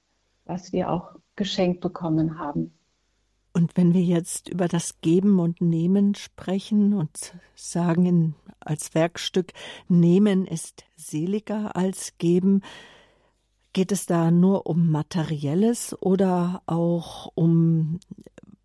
[0.45, 2.73] was wir auch geschenkt bekommen haben.
[3.55, 9.53] Und wenn wir jetzt über das Geben und Nehmen sprechen und sagen in, als Werkstück,
[9.89, 12.63] Nehmen ist seliger als Geben,
[13.73, 17.99] geht es da nur um Materielles oder auch um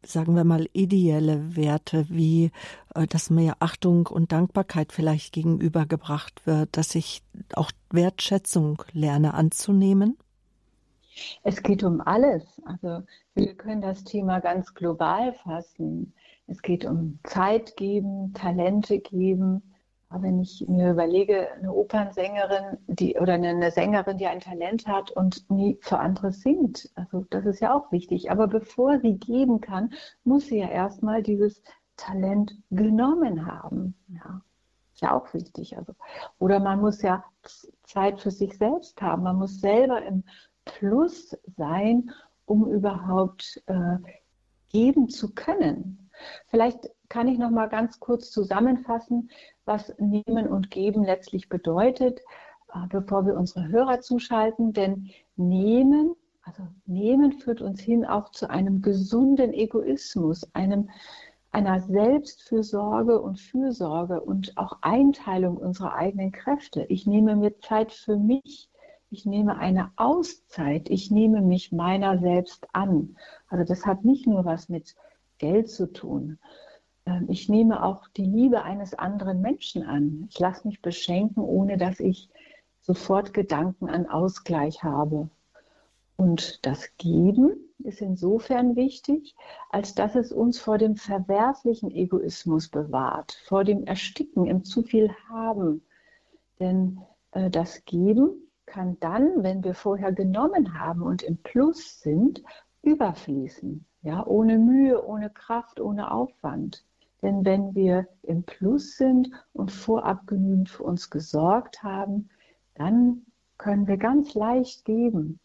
[0.06, 2.52] sagen wir mal, ideelle Werte, wie
[2.96, 10.18] äh, dass mir Achtung und Dankbarkeit vielleicht gegenübergebracht wird, dass ich auch Wertschätzung lerne anzunehmen?
[11.44, 12.44] Es geht um alles.
[12.66, 13.04] Also
[13.36, 16.14] wir können das Thema ganz global fassen.
[16.48, 19.73] Es geht um Zeit geben, Talente geben,
[20.22, 25.50] wenn ich mir überlege, eine Opernsängerin die, oder eine Sängerin, die ein Talent hat und
[25.50, 28.32] nie für andere singt, also das ist ja auch wichtig.
[28.32, 31.62] Aber bevor sie geben kann, muss sie ja erstmal dieses
[31.98, 33.96] Talent genommen haben.
[34.08, 34.42] Ja,
[34.94, 35.78] ist ja auch wichtig.
[35.78, 35.94] Also,
[36.40, 37.24] oder man muss ja
[37.84, 39.24] Zeit für sich selbst haben.
[39.24, 40.24] Man muss selber im
[40.66, 42.12] Plus sein,
[42.46, 43.98] um überhaupt äh,
[44.70, 46.10] geben zu können.
[46.48, 49.30] Vielleicht kann ich noch mal ganz kurz zusammenfassen,
[49.66, 52.20] was Nehmen und Geben letztlich bedeutet,
[52.74, 54.74] äh, bevor wir unsere Hörer zuschalten.
[54.74, 60.90] Denn Nehmen, also Nehmen führt uns hin auch zu einem gesunden Egoismus, einem
[61.54, 66.86] einer Selbstfürsorge und Fürsorge und auch Einteilung unserer eigenen Kräfte.
[66.90, 68.70] Ich nehme mir Zeit für mich.
[69.12, 70.90] Ich nehme eine Auszeit.
[70.90, 73.16] Ich nehme mich meiner selbst an.
[73.48, 74.96] Also das hat nicht nur was mit
[75.38, 76.40] Geld zu tun,
[77.28, 80.28] ich nehme auch die Liebe eines anderen Menschen an.
[80.30, 82.30] Ich lasse mich beschenken, ohne dass ich
[82.82, 85.30] sofort Gedanken an Ausgleich habe.
[86.16, 89.36] Und das Geben ist insofern wichtig,
[89.70, 95.10] als dass es uns vor dem verwerflichen Egoismus bewahrt, vor dem Ersticken im zu viel
[95.28, 95.84] haben.
[96.60, 98.30] Denn äh, das Geben
[98.66, 102.44] kann dann, wenn wir vorher genommen haben und im Plus sind,
[102.84, 103.86] überfließen.
[104.02, 106.86] Ja, ohne Mühe, ohne Kraft, ohne Aufwand.
[107.24, 112.30] Denn wenn wir im Plus sind und vorab genügend für uns gesorgt haben,
[112.76, 113.26] dann
[113.58, 115.40] können wir ganz leicht geben.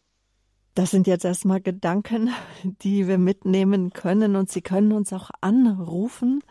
[0.75, 2.29] Das sind jetzt erstmal Gedanken,
[2.81, 6.43] die wir mitnehmen können und Sie können uns auch anrufen,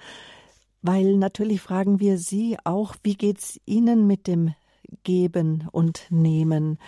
[0.83, 4.55] weil natürlich fragen wir Sie auch, wie geht es Ihnen mit dem
[5.03, 6.79] Geben und Nehmen?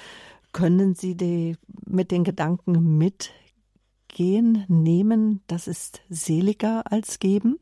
[0.53, 3.33] Können Sie die, mit den Gedanken mit
[4.09, 7.59] gehen, nehmen, das ist seliger als geben.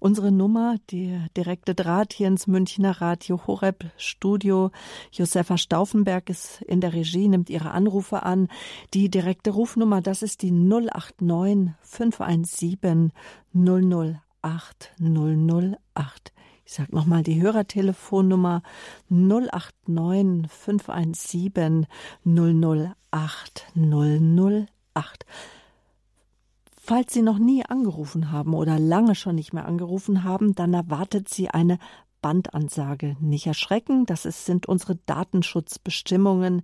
[0.00, 4.70] Unsere Nummer, der direkte Draht hier ins Münchner Radio Horeb Studio.
[5.12, 8.48] Josefa Stauffenberg ist in der Regie, nimmt ihre Anrufe an.
[8.94, 13.12] Die direkte Rufnummer, das ist die 089 517
[13.54, 16.32] 008 008.
[16.64, 18.62] Ich sage nochmal die Hörertelefonnummer
[19.08, 21.86] 089 517
[22.24, 25.26] 008 008.
[26.88, 31.28] Falls Sie noch nie angerufen haben oder lange schon nicht mehr angerufen haben, dann erwartet
[31.28, 31.78] Sie eine
[32.22, 33.14] Bandansage.
[33.20, 36.62] Nicht erschrecken, das ist, sind unsere Datenschutzbestimmungen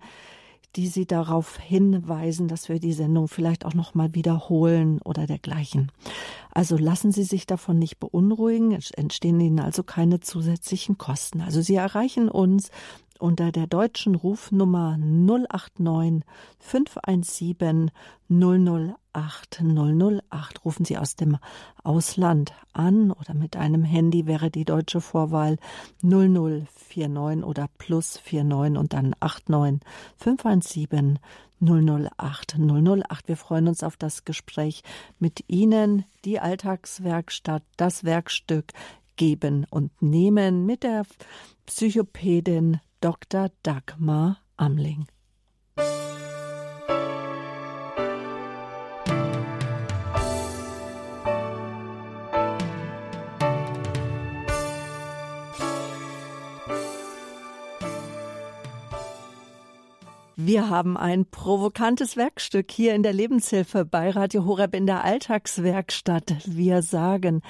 [0.76, 5.92] die Sie darauf hinweisen, dass wir die Sendung vielleicht auch noch mal wiederholen oder dergleichen.
[6.50, 11.42] Also lassen Sie sich davon nicht beunruhigen, es entstehen Ihnen also keine zusätzlichen Kosten.
[11.42, 12.70] Also Sie erreichen uns
[13.20, 16.24] unter der deutschen Rufnummer 089
[16.58, 17.92] 517
[18.28, 20.64] 008 008.
[20.64, 21.38] Rufen Sie aus dem
[21.82, 25.56] Ausland an oder mit einem Handy wäre die deutsche Vorwahl
[26.02, 29.80] 0049 oder plus 49 und dann 89
[30.16, 31.18] 517
[31.60, 33.28] 008 008.
[33.28, 34.82] Wir freuen uns auf das Gespräch
[35.18, 38.72] mit Ihnen, die Alltagswerkstatt, das Werkstück
[39.16, 41.04] Geben und Nehmen mit der
[41.66, 43.50] Psychopädin Dr.
[43.62, 45.06] Dagmar Amling.
[60.46, 66.34] Wir haben ein provokantes Werkstück hier in der Lebenshilfe bei Radio Horeb in der Alltagswerkstatt.
[66.44, 67.40] Wir sagen,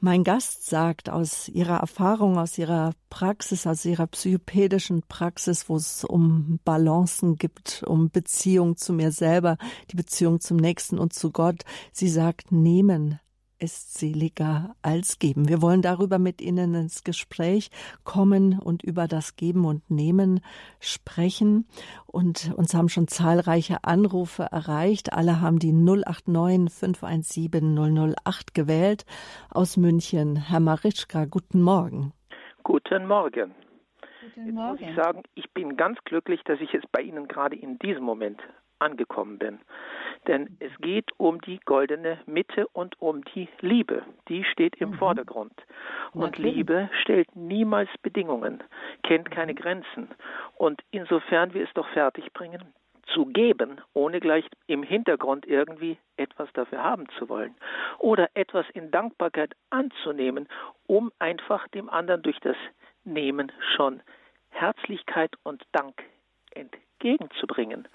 [0.00, 6.02] mein Gast sagt aus ihrer Erfahrung, aus ihrer Praxis, aus ihrer psychopädischen Praxis, wo es
[6.02, 9.56] um Balancen gibt, um Beziehung zu mir selber,
[9.92, 11.62] die Beziehung zum Nächsten und zu Gott.
[11.92, 13.20] Sie sagt, nehmen,
[13.62, 15.48] ist seliger als geben.
[15.48, 17.70] Wir wollen darüber mit Ihnen ins Gespräch
[18.04, 20.40] kommen und über das Geben und Nehmen
[20.80, 21.66] sprechen.
[22.06, 25.12] Und uns haben schon zahlreiche Anrufe erreicht.
[25.12, 29.04] Alle haben die 089 517 008 gewählt
[29.50, 30.36] aus München.
[30.36, 32.12] Herr Marischka, guten Morgen.
[32.64, 33.54] Guten Morgen.
[34.34, 34.78] Guten Morgen.
[34.78, 37.78] Jetzt muss ich sagen, ich bin ganz glücklich, dass ich jetzt bei Ihnen gerade in
[37.78, 38.40] diesem Moment
[38.82, 39.60] angekommen bin.
[40.26, 44.02] Denn es geht um die goldene Mitte und um die Liebe.
[44.28, 44.94] Die steht im mhm.
[44.94, 45.54] Vordergrund.
[46.12, 46.54] Und Natürlich.
[46.54, 48.62] Liebe stellt niemals Bedingungen,
[49.02, 50.08] kennt keine Grenzen.
[50.56, 52.62] Und insofern wir es doch fertigbringen,
[53.12, 57.54] zu geben, ohne gleich im Hintergrund irgendwie etwas dafür haben zu wollen.
[57.98, 60.48] Oder etwas in Dankbarkeit anzunehmen,
[60.86, 62.56] um einfach dem anderen durch das
[63.04, 64.02] Nehmen schon
[64.50, 66.00] Herzlichkeit und Dank
[66.54, 67.88] entgegen entgegenzubringen.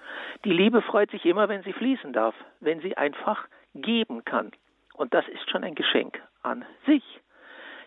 [0.44, 4.52] Die Liebe freut sich immer, wenn sie fließen darf, wenn sie einfach geben kann.
[4.94, 7.04] Und das ist schon ein Geschenk an sich.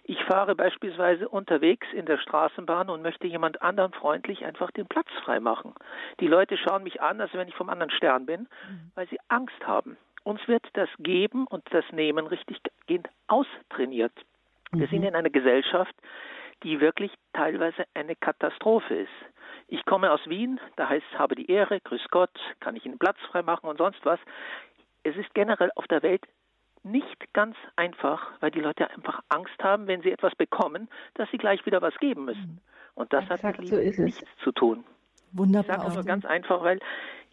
[0.03, 5.07] Ich fahre beispielsweise unterwegs in der Straßenbahn und möchte jemand anderen freundlich einfach den Platz
[5.23, 5.75] freimachen.
[6.19, 8.91] Die Leute schauen mich an, als wenn ich vom anderen Stern bin, mhm.
[8.95, 9.97] weil sie Angst haben.
[10.23, 14.13] Uns wird das Geben und das Nehmen richtig gehend austrainiert.
[14.71, 15.07] Wir sind mhm.
[15.07, 15.93] in einer Gesellschaft,
[16.63, 19.09] die wirklich teilweise eine Katastrophe ist.
[19.71, 22.99] Ich komme aus Wien, da heißt es, habe die Ehre, grüß Gott, kann ich Ihnen
[22.99, 24.19] Platz freimachen und sonst was.
[25.03, 26.23] Es ist generell auf der Welt
[26.83, 31.37] nicht ganz einfach, weil die Leute einfach Angst haben, wenn sie etwas bekommen, dass sie
[31.37, 32.59] gleich wieder was geben müssen.
[32.95, 34.83] Und das Exakt, hat mit Liebe so nichts zu tun.
[35.31, 35.61] Wunderbar.
[35.61, 36.79] Ich sage das nur ganz einfach, weil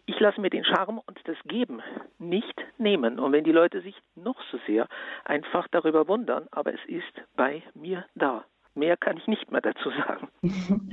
[0.05, 1.81] ich lasse mir den Charme und das Geben
[2.19, 3.19] nicht nehmen.
[3.19, 4.87] Und wenn die Leute sich noch so sehr
[5.25, 8.45] einfach darüber wundern, aber es ist bei mir da.
[8.79, 10.29] Mehr kann ich nicht mehr dazu sagen.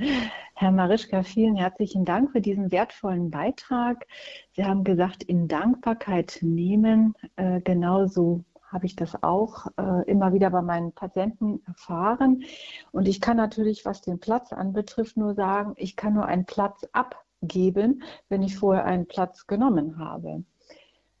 [0.55, 4.05] Herr Marischka, vielen herzlichen Dank für diesen wertvollen Beitrag.
[4.51, 7.15] Sie haben gesagt, in Dankbarkeit nehmen.
[7.37, 12.43] Äh, genauso habe ich das auch äh, immer wieder bei meinen Patienten erfahren.
[12.91, 16.85] Und ich kann natürlich, was den Platz anbetrifft, nur sagen, ich kann nur einen Platz
[16.91, 20.43] abgeben, wenn ich vorher einen Platz genommen habe.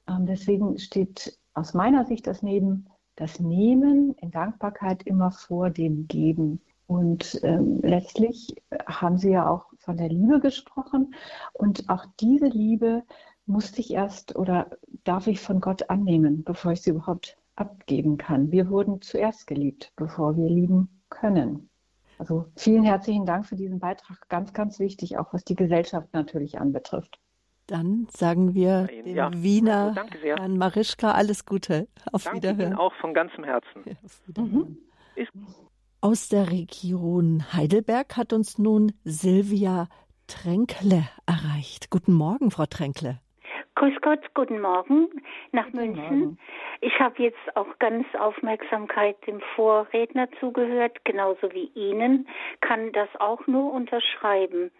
[0.09, 6.07] Ähm, deswegen steht aus meiner Sicht das Neben das Nehmen in Dankbarkeit immer vor dem
[6.07, 6.61] Geben.
[6.85, 11.13] Und ähm, letztlich haben Sie ja auch von der Liebe gesprochen.
[11.51, 13.03] Und auch diese Liebe
[13.45, 14.69] musste ich erst oder
[15.03, 18.51] darf ich von Gott annehmen, bevor ich sie überhaupt abgeben kann.
[18.51, 21.69] Wir wurden zuerst geliebt, bevor wir lieben können.
[22.19, 24.29] Also vielen herzlichen Dank für diesen Beitrag.
[24.29, 27.19] Ganz, ganz wichtig, auch was die Gesellschaft natürlich anbetrifft.
[27.67, 29.29] Dann sagen wir dem ja.
[29.33, 31.87] Wiener also, Herrn Marischka alles Gute.
[32.11, 32.71] Auf danke Wiederhören.
[32.71, 33.83] Ihnen auch von ganzem Herzen.
[33.85, 34.77] Ja, mhm.
[35.99, 39.89] Aus der Region Heidelberg hat uns nun Silvia
[40.27, 41.89] Tränkle erreicht.
[41.89, 43.19] Guten Morgen, Frau Tränkle.
[43.75, 45.07] Grüß Gott, guten Morgen
[45.51, 46.19] nach guten München.
[46.19, 46.37] Morgen.
[46.81, 52.27] Ich habe jetzt auch ganz Aufmerksamkeit dem Vorredner zugehört, genauso wie Ihnen,
[52.61, 54.71] kann das auch nur unterschreiben.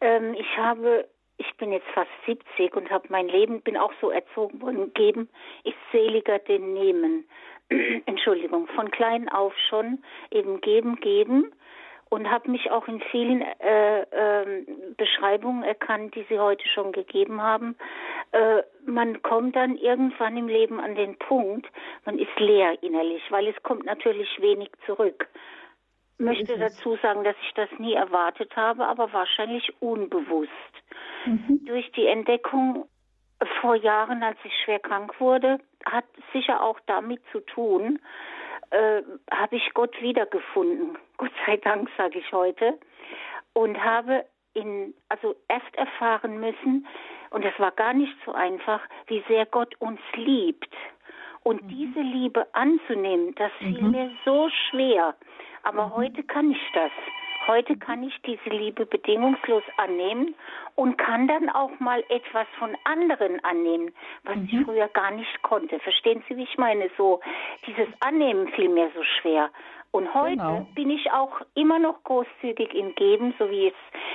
[0.00, 1.08] Ähm, ich habe,
[1.38, 5.28] ich bin jetzt fast 70 und habe mein Leben, bin auch so erzogen worden, geben
[5.64, 7.24] ist seliger denn nehmen.
[8.06, 11.52] Entschuldigung, von klein auf schon eben geben, geben
[12.10, 14.64] und habe mich auch in vielen äh, äh,
[14.96, 17.76] Beschreibungen erkannt, die Sie heute schon gegeben haben.
[18.32, 21.66] Äh, man kommt dann irgendwann im Leben an den Punkt,
[22.04, 25.28] man ist leer innerlich, weil es kommt natürlich wenig zurück.
[26.18, 30.50] Ich möchte dazu sagen, dass ich das nie erwartet habe, aber wahrscheinlich unbewusst.
[31.24, 31.64] Mhm.
[31.64, 32.88] Durch die Entdeckung
[33.60, 38.00] vor Jahren, als ich schwer krank wurde, hat sicher auch damit zu tun,
[38.70, 40.98] äh, habe ich Gott wiedergefunden.
[41.16, 42.78] Gott sei Dank, sage ich heute.
[43.52, 46.86] Und habe in, also erst erfahren müssen,
[47.30, 50.72] und es war gar nicht so einfach, wie sehr Gott uns liebt.
[51.42, 51.68] Und mhm.
[51.68, 53.90] diese Liebe anzunehmen, das fiel mhm.
[53.90, 55.14] mir so schwer.
[55.68, 55.96] Aber mhm.
[55.96, 56.90] heute kann ich das.
[57.46, 60.34] Heute kann ich diese Liebe bedingungslos annehmen
[60.74, 63.92] und kann dann auch mal etwas von anderen annehmen,
[64.24, 64.48] was mhm.
[64.50, 65.78] ich früher gar nicht konnte.
[65.80, 66.90] Verstehen Sie, wie ich meine?
[66.96, 67.20] So,
[67.66, 69.50] dieses Annehmen fiel mir so schwer.
[69.90, 70.66] Und heute genau.
[70.74, 73.74] bin ich auch immer noch großzügig im Geben, so wie es,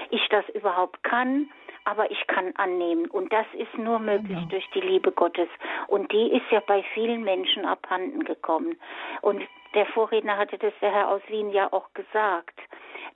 [0.10, 1.50] ich das überhaupt kann.
[1.86, 3.08] Aber ich kann annehmen.
[3.08, 4.50] Und das ist nur möglich genau.
[4.50, 5.50] durch die Liebe Gottes.
[5.88, 8.78] Und die ist ja bei vielen Menschen abhanden gekommen.
[9.22, 9.42] Und
[9.74, 12.60] der Vorredner hatte das, der Herr aus Wien, ja auch gesagt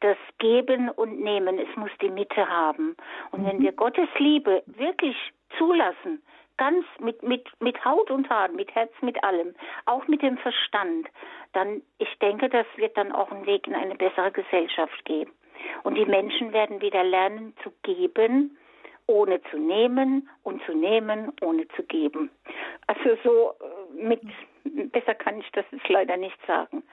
[0.02, 2.96] das Geben und Nehmen, es muss die Mitte haben.
[3.32, 3.48] Und mhm.
[3.48, 5.16] wenn wir Gottes Liebe wirklich
[5.58, 6.22] zulassen,
[6.58, 9.54] ganz mit, mit, mit Haut und Haaren, mit Herz, mit allem,
[9.86, 11.08] auch mit dem Verstand,
[11.54, 15.32] dann, ich denke, das wird dann auch einen Weg in eine bessere Gesellschaft geben.
[15.84, 18.58] Und die Menschen werden wieder lernen zu geben,
[19.08, 22.30] ohne zu nehmen und zu nehmen, ohne zu geben.
[22.88, 23.54] Also so
[24.00, 24.22] äh, mit,
[24.92, 26.84] besser kann ich das jetzt leider nicht sagen.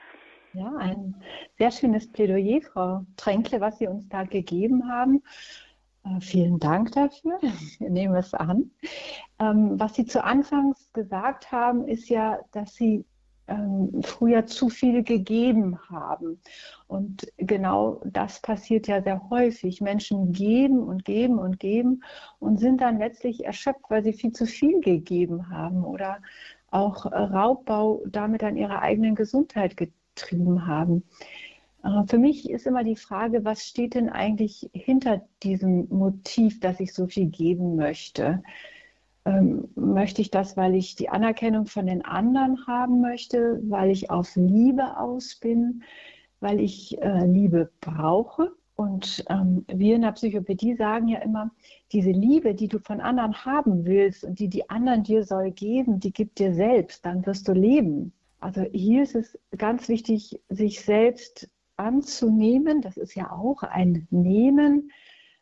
[0.53, 1.15] Ja, ein
[1.57, 5.21] sehr schönes Plädoyer, Frau Tränkle, was Sie uns da gegeben haben.
[6.05, 7.37] Äh, vielen Dank dafür.
[7.79, 8.71] Wir nehmen es an.
[9.39, 13.03] Ähm, was Sie zu Anfangs gesagt haben, ist ja, dass Sie
[13.47, 16.39] ähm, früher zu viel gegeben haben.
[16.87, 19.81] Und genau das passiert ja sehr häufig.
[19.81, 22.03] Menschen geben und geben und geben
[22.39, 26.17] und sind dann letztlich erschöpft, weil sie viel zu viel gegeben haben oder
[26.71, 31.03] auch Raubbau damit an ihrer eigenen Gesundheit getrieben haben.
[31.83, 36.79] Äh, für mich ist immer die Frage, was steht denn eigentlich hinter diesem Motiv, dass
[36.79, 38.41] ich so viel geben möchte?
[39.25, 44.11] Ähm, möchte ich das, weil ich die Anerkennung von den anderen haben möchte, weil ich
[44.11, 45.83] auf Liebe aus bin,
[46.39, 48.51] weil ich äh, Liebe brauche?
[48.75, 51.49] Und ähm, wir in der Psychopädie sagen ja immer,
[51.93, 55.99] diese Liebe, die du von anderen haben willst und die die anderen dir soll geben,
[55.99, 58.11] die gibt dir selbst, dann wirst du leben.
[58.41, 62.81] Also hier ist es ganz wichtig, sich selbst anzunehmen.
[62.81, 64.91] Das ist ja auch ein Nehmen.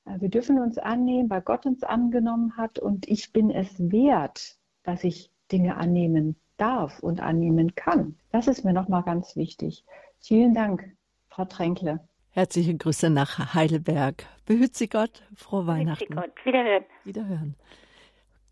[0.05, 4.57] Äh, wir dürfen uns annehmen, weil Gott uns angenommen hat und ich bin es wert,
[4.83, 8.15] dass ich Dinge annehmen darf und annehmen kann.
[8.31, 9.83] Das ist mir nochmal ganz wichtig.
[10.19, 10.95] Vielen Dank,
[11.27, 11.99] Frau Tränkle.
[12.29, 14.25] Herzliche Grüße nach Heidelberg.
[14.45, 15.21] Behüt Sie Gott.
[15.35, 16.15] Frohe Weihnachten.
[16.15, 16.45] Behüt Sie Gott.
[16.45, 16.83] Wiederhören.
[17.03, 17.55] Wiederhören.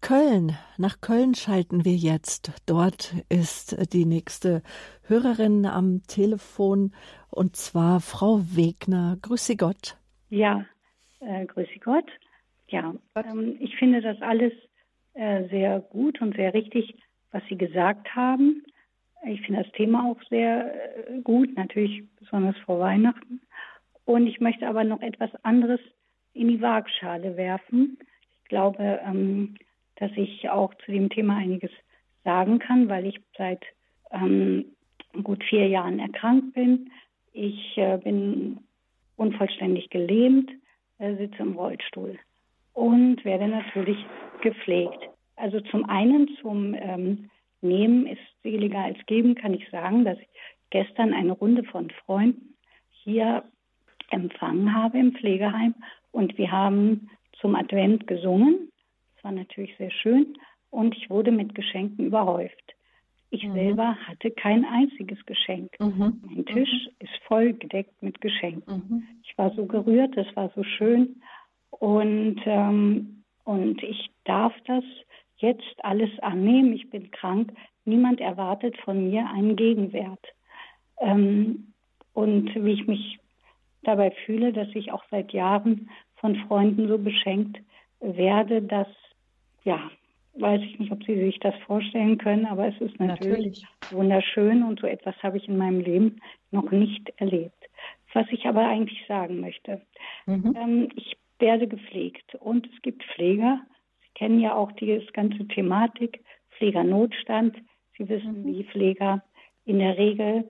[0.02, 0.58] Köln.
[0.78, 2.52] Nach Köln schalten wir jetzt.
[2.66, 4.64] Dort ist die nächste
[5.04, 6.94] Hörerin am Telefon
[7.30, 9.18] und zwar Frau Wegner.
[9.22, 9.98] Grüße Gott.
[10.30, 10.66] Ja,
[11.22, 12.10] äh, grüße Gott.
[12.68, 14.54] Ja, ähm, ich finde das alles
[15.14, 16.96] äh, sehr gut und sehr richtig,
[17.32, 18.64] was Sie gesagt haben.
[19.26, 23.42] Ich finde das Thema auch sehr äh, gut, natürlich besonders vor Weihnachten.
[24.06, 25.80] Und ich möchte aber noch etwas anderes
[26.34, 27.98] in die Waagschale werfen.
[28.44, 29.56] Ich glaube, ähm,
[29.98, 31.72] dass ich auch zu dem Thema einiges
[32.24, 33.64] sagen kann, weil ich seit
[34.12, 34.66] ähm,
[35.24, 36.90] gut vier Jahren erkrankt bin.
[37.34, 38.60] Ich äh, bin
[39.18, 40.61] unvollständig gelähmt, äh,
[41.18, 42.18] sitze im Rollstuhl
[42.74, 43.98] und werde natürlich
[44.42, 45.00] gepflegt.
[45.36, 47.30] Also zum einen zum ähm,
[47.62, 50.28] Nehmen ist seliger als geben, kann ich sagen, dass ich
[50.70, 52.56] gestern eine Runde von Freunden
[53.04, 53.44] hier
[54.10, 55.74] empfangen habe im Pflegeheim
[56.12, 58.72] und wir haben zum Advent gesungen
[59.22, 60.36] das war natürlich sehr schön
[60.72, 62.74] und ich wurde mit Geschenken überhäuft.
[63.32, 63.54] Ich mhm.
[63.54, 65.72] selber hatte kein einziges Geschenk.
[65.80, 66.22] Mhm.
[66.24, 66.96] Mein Tisch mhm.
[67.00, 68.84] ist voll gedeckt mit Geschenken.
[68.90, 69.08] Mhm.
[69.24, 71.22] Ich war so gerührt, es war so schön
[71.72, 74.84] und, ähm, und ich darf das
[75.38, 76.74] jetzt alles annehmen.
[76.74, 77.54] Ich bin krank.
[77.86, 80.24] Niemand erwartet von mir einen Gegenwert.
[81.00, 81.74] Ähm,
[82.14, 83.20] und wie ich mich
[83.84, 87.58] dabei fühle, dass ich auch seit Jahren von Freunden so beschenkt
[88.02, 88.88] werde, dass
[89.64, 89.90] ja,
[90.34, 93.66] weiß ich nicht, ob Sie sich das vorstellen können, aber es ist natürlich, natürlich.
[93.92, 96.22] wunderschön und so etwas habe ich in meinem Leben
[96.52, 97.54] noch nicht erlebt.
[98.14, 99.82] Was ich aber eigentlich sagen möchte,
[100.26, 100.56] mhm.
[100.58, 103.62] ähm, ich werde gepflegt und es gibt Pfleger.
[104.02, 106.24] Sie kennen ja auch die ganze Thematik,
[106.58, 107.58] Pflegernotstand.
[107.98, 108.48] Sie wissen, mhm.
[108.48, 109.24] wie Pfleger
[109.66, 110.50] in der Regel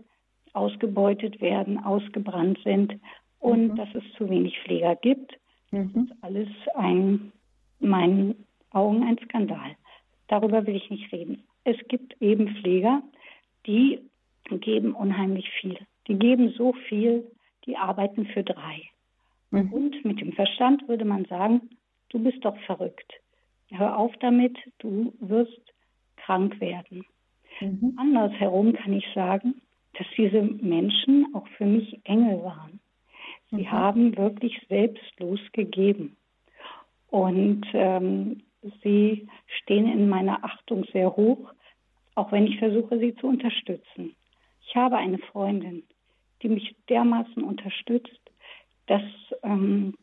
[0.54, 3.00] ausgebeutet werden, ausgebrannt sind
[3.40, 3.76] und mhm.
[3.76, 5.34] dass es zu wenig Pfleger gibt.
[5.72, 6.04] Das mhm.
[6.04, 7.32] ist alles ein,
[7.80, 9.76] in meinen Augen ein Skandal.
[10.28, 11.44] Darüber will ich nicht reden.
[11.64, 13.04] Es gibt eben Pfleger,
[13.66, 14.00] die
[14.50, 15.78] geben unheimlich viel.
[16.08, 17.30] Die geben so viel,
[17.66, 18.82] die arbeiten für drei.
[19.52, 19.74] Mhm.
[19.74, 21.70] Und mit dem Verstand würde man sagen,
[22.10, 23.14] du bist doch verrückt.
[23.70, 25.62] Hör auf damit, du wirst
[26.18, 27.06] krank werden.
[27.60, 27.94] Mhm.
[27.98, 29.62] Andersherum kann ich sagen,
[29.94, 32.80] dass diese Menschen auch für mich Engel waren.
[33.50, 33.72] Sie mhm.
[33.72, 36.16] haben wirklich selbstlos gegeben.
[37.10, 38.42] Und ähm,
[38.84, 39.28] sie
[39.62, 41.54] stehen in meiner Achtung sehr hoch,
[42.16, 44.16] auch wenn ich versuche, sie zu unterstützen.
[44.68, 45.84] Ich habe eine Freundin,
[46.42, 48.20] die mich dermaßen unterstützt,
[48.88, 49.04] dass
[49.44, 49.96] ähm,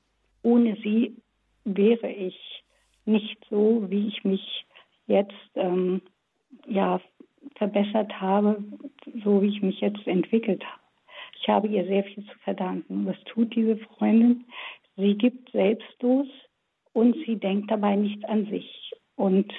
[0.42, 1.16] ohne sie
[1.64, 2.64] wäre ich
[3.04, 4.66] nicht so, wie ich mich
[5.06, 6.02] jetzt ähm,
[6.66, 7.00] ja,
[7.56, 8.62] verbessert habe,
[9.24, 10.82] so wie ich mich jetzt entwickelt habe.
[11.40, 13.06] Ich habe ihr sehr viel zu verdanken.
[13.06, 14.44] Was tut diese Freundin?
[14.96, 16.26] Sie gibt selbstlos
[16.99, 18.92] und sie denkt dabei nicht an sich.
[19.14, 19.53] Und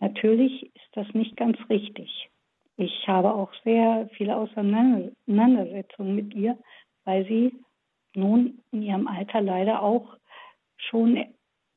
[0.00, 2.30] natürlich ist das nicht ganz richtig.
[2.78, 6.56] Ich habe auch sehr viele Auseinandersetzungen mit ihr,
[7.04, 7.52] weil sie
[8.14, 10.16] nun in ihrem Alter leider auch
[10.78, 11.22] schon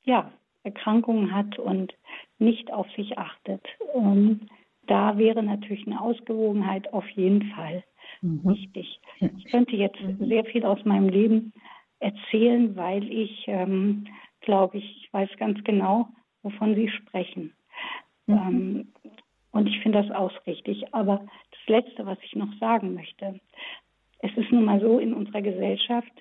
[0.03, 0.31] ja,
[0.63, 1.93] Erkrankungen hat und
[2.37, 3.61] nicht auf sich achtet.
[3.93, 4.47] Und
[4.87, 7.83] da wäre natürlich eine Ausgewogenheit auf jeden Fall
[8.21, 8.41] mhm.
[8.45, 9.01] wichtig.
[9.19, 10.25] Ich könnte jetzt mhm.
[10.27, 11.51] sehr viel aus meinem Leben
[11.99, 14.05] erzählen, weil ich, ähm,
[14.49, 16.07] glaube ich, ich weiß ganz genau,
[16.41, 17.53] wovon Sie sprechen.
[18.25, 18.35] Mhm.
[18.35, 18.87] Ähm,
[19.51, 20.91] und ich finde das auch richtig.
[20.91, 21.19] Aber
[21.51, 23.39] das Letzte, was ich noch sagen möchte,
[24.19, 26.11] es ist nun mal so, in unserer Gesellschaft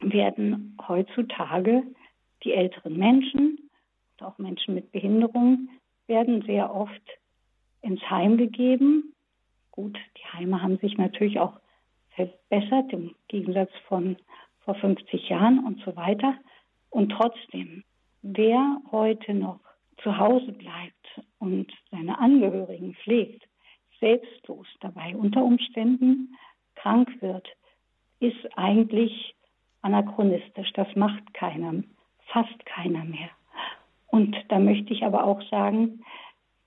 [0.00, 1.84] werden heutzutage
[2.42, 3.70] die älteren Menschen
[4.10, 5.68] und auch Menschen mit Behinderung
[6.08, 7.02] werden sehr oft
[7.80, 9.14] ins Heim gegeben.
[9.70, 11.60] Gut, die Heime haben sich natürlich auch
[12.10, 14.16] verbessert im Gegensatz von
[14.64, 16.34] vor 50 Jahren und so weiter.
[16.90, 17.84] Und trotzdem,
[18.22, 19.60] wer heute noch
[20.02, 23.42] zu Hause bleibt und seine Angehörigen pflegt,
[24.00, 26.36] selbstlos dabei unter Umständen
[26.76, 27.48] krank wird,
[28.20, 29.34] ist eigentlich
[29.82, 30.72] anachronistisch.
[30.74, 31.82] Das macht keiner,
[32.26, 33.30] fast keiner mehr.
[34.08, 36.04] Und da möchte ich aber auch sagen,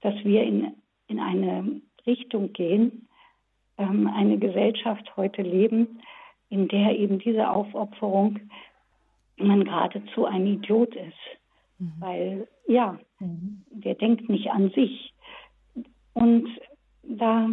[0.02, 0.74] dass wir in,
[1.08, 3.08] in eine Richtung gehen,
[3.78, 6.02] ähm, eine Gesellschaft heute leben,
[6.50, 8.40] in der eben diese Aufopferung
[9.48, 11.14] man geradezu ein Idiot ist.
[11.80, 11.94] Mhm.
[12.00, 13.64] Weil, ja, mhm.
[13.72, 15.14] der denkt nicht an sich.
[16.14, 16.48] Und
[17.04, 17.50] da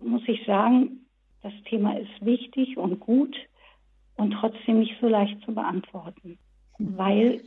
[0.00, 1.06] muss ich sagen,
[1.42, 3.36] das Thema ist wichtig und gut
[4.16, 6.38] und trotzdem nicht so leicht zu beantworten.
[6.78, 6.98] Mhm.
[6.98, 7.40] Weil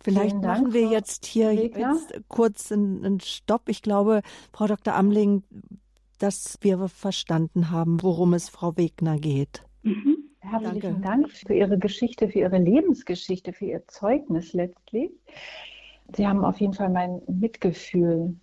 [0.00, 3.68] Vielleicht machen wir jetzt hier jetzt kurz einen, Stopp.
[3.68, 4.22] Ich glaube,
[4.52, 4.94] Frau Dr.
[4.94, 5.42] Amling,
[6.18, 9.64] dass wir verstanden haben, worum es Frau Wegner geht.
[9.82, 10.17] Mhm.
[10.50, 11.22] Herzlichen Danke.
[11.22, 15.10] Dank für Ihre Geschichte, für Ihre Lebensgeschichte, für Ihr Zeugnis letztlich.
[16.14, 18.36] Sie haben auf jeden Fall mein Mitgefühl,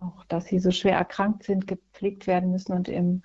[0.00, 3.22] auch dass Sie so schwer erkrankt sind, gepflegt werden müssen und im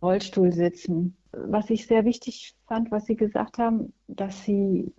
[0.00, 1.16] Rollstuhl sitzen.
[1.32, 4.92] Was ich sehr wichtig fand, was Sie gesagt haben, dass Sie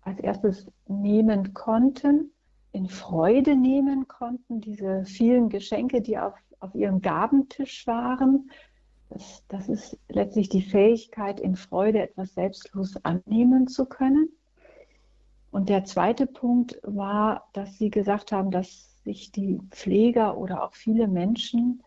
[0.00, 2.32] als erstes nehmen konnten,
[2.72, 8.50] in Freude nehmen konnten, diese vielen Geschenke, die auf, auf Ihrem Gabentisch waren,
[9.10, 14.28] das, das ist letztlich die Fähigkeit, in Freude etwas selbstlos annehmen zu können.
[15.50, 20.74] Und der zweite Punkt war, dass Sie gesagt haben, dass sich die Pfleger oder auch
[20.74, 21.82] viele Menschen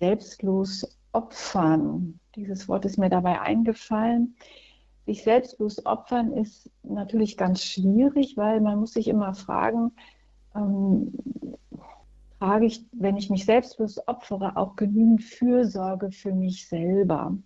[0.00, 2.18] selbstlos opfern.
[2.34, 4.34] Dieses Wort ist mir dabei eingefallen.
[5.04, 9.92] Sich selbstlos opfern ist natürlich ganz schwierig, weil man muss sich immer fragen,
[10.54, 11.12] ähm,
[12.42, 17.36] trage ich, wenn ich mich selbstlos opfere, auch genügend Fürsorge für mich selber.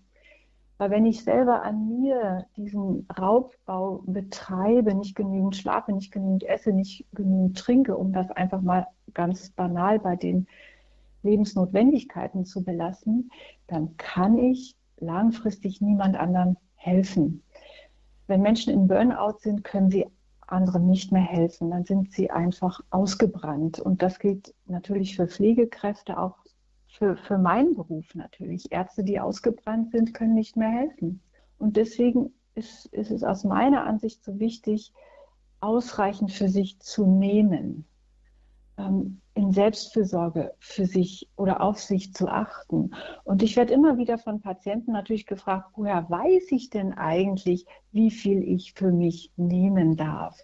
[0.79, 6.73] Weil wenn ich selber an mir diesen Raubbau betreibe, nicht genügend schlafe, nicht genügend esse,
[6.73, 10.47] nicht genügend trinke, um das einfach mal ganz banal bei den
[11.23, 13.31] Lebensnotwendigkeiten zu belassen,
[13.67, 17.43] dann kann ich langfristig niemand anderem helfen.
[18.29, 20.07] Wenn Menschen in Burnout sind, können sie
[20.47, 21.71] anderen nicht mehr helfen.
[21.71, 23.81] Dann sind sie einfach ausgebrannt.
[23.81, 26.37] Und das gilt natürlich für Pflegekräfte, auch
[26.89, 28.71] für, für meinen Beruf natürlich.
[28.73, 31.21] Ärzte, die ausgebrannt sind, können nicht mehr helfen.
[31.59, 34.93] Und deswegen ist, ist es aus meiner Ansicht so wichtig,
[35.61, 37.87] ausreichend für sich zu nehmen.
[38.79, 42.93] Ähm, in Selbstfürsorge für sich oder auf sich zu achten.
[43.23, 48.11] Und ich werde immer wieder von Patienten natürlich gefragt, woher weiß ich denn eigentlich, wie
[48.11, 50.39] viel ich für mich nehmen darf?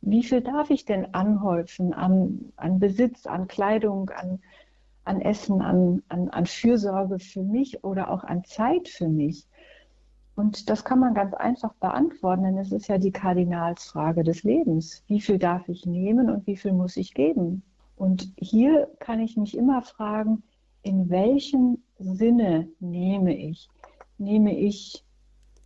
[0.00, 4.40] Wie viel darf ich denn anhäufen an, an Besitz, an Kleidung, an,
[5.04, 9.46] an Essen, an, an, an Fürsorge für mich oder auch an Zeit für mich?
[10.36, 15.02] Und das kann man ganz einfach beantworten, denn es ist ja die Kardinalsfrage des Lebens.
[15.06, 17.62] Wie viel darf ich nehmen und wie viel muss ich geben?
[17.98, 20.44] Und hier kann ich mich immer fragen,
[20.82, 23.68] in welchem Sinne nehme ich?
[24.18, 25.04] Nehme ich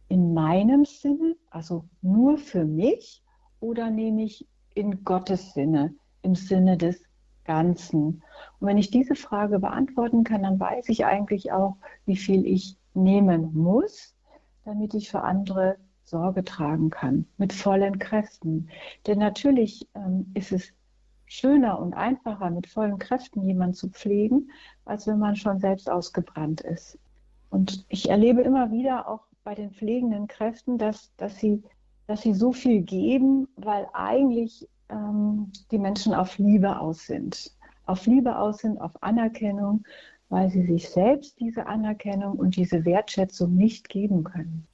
[0.09, 3.23] in meinem Sinne, also nur für mich,
[3.61, 7.05] oder nehme ich in Gottes Sinne, im Sinne des
[7.45, 8.23] Ganzen?
[8.59, 11.77] Und wenn ich diese Frage beantworten kann, dann weiß ich eigentlich auch,
[12.07, 14.15] wie viel ich nehmen muss,
[14.65, 18.71] damit ich für andere Sorge tragen kann, mit vollen Kräften.
[19.07, 20.73] Denn natürlich ähm, ist es
[21.33, 24.51] schöner und einfacher, mit vollen Kräften jemanden zu pflegen,
[24.85, 26.99] als wenn man schon selbst ausgebrannt ist.
[27.49, 31.63] Und ich erlebe immer wieder auch bei den pflegenden Kräften, dass, dass, sie,
[32.07, 37.51] dass sie so viel geben, weil eigentlich ähm, die Menschen auf Liebe aus sind.
[37.87, 39.85] Auf Liebe aus sind, auf Anerkennung,
[40.29, 44.67] weil sie sich selbst diese Anerkennung und diese Wertschätzung nicht geben können.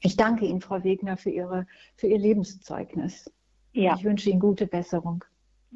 [0.00, 3.30] Ich danke Ihnen, Frau Wegner, für, Ihre, für Ihr Lebenszeugnis.
[3.72, 3.96] Ja.
[3.96, 5.24] Ich wünsche Ihnen gute Besserung.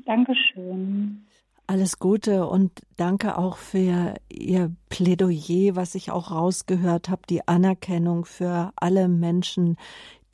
[0.05, 1.24] Dankeschön.
[1.66, 8.24] Alles Gute und danke auch für Ihr Plädoyer, was ich auch rausgehört habe, die Anerkennung
[8.24, 9.76] für alle Menschen,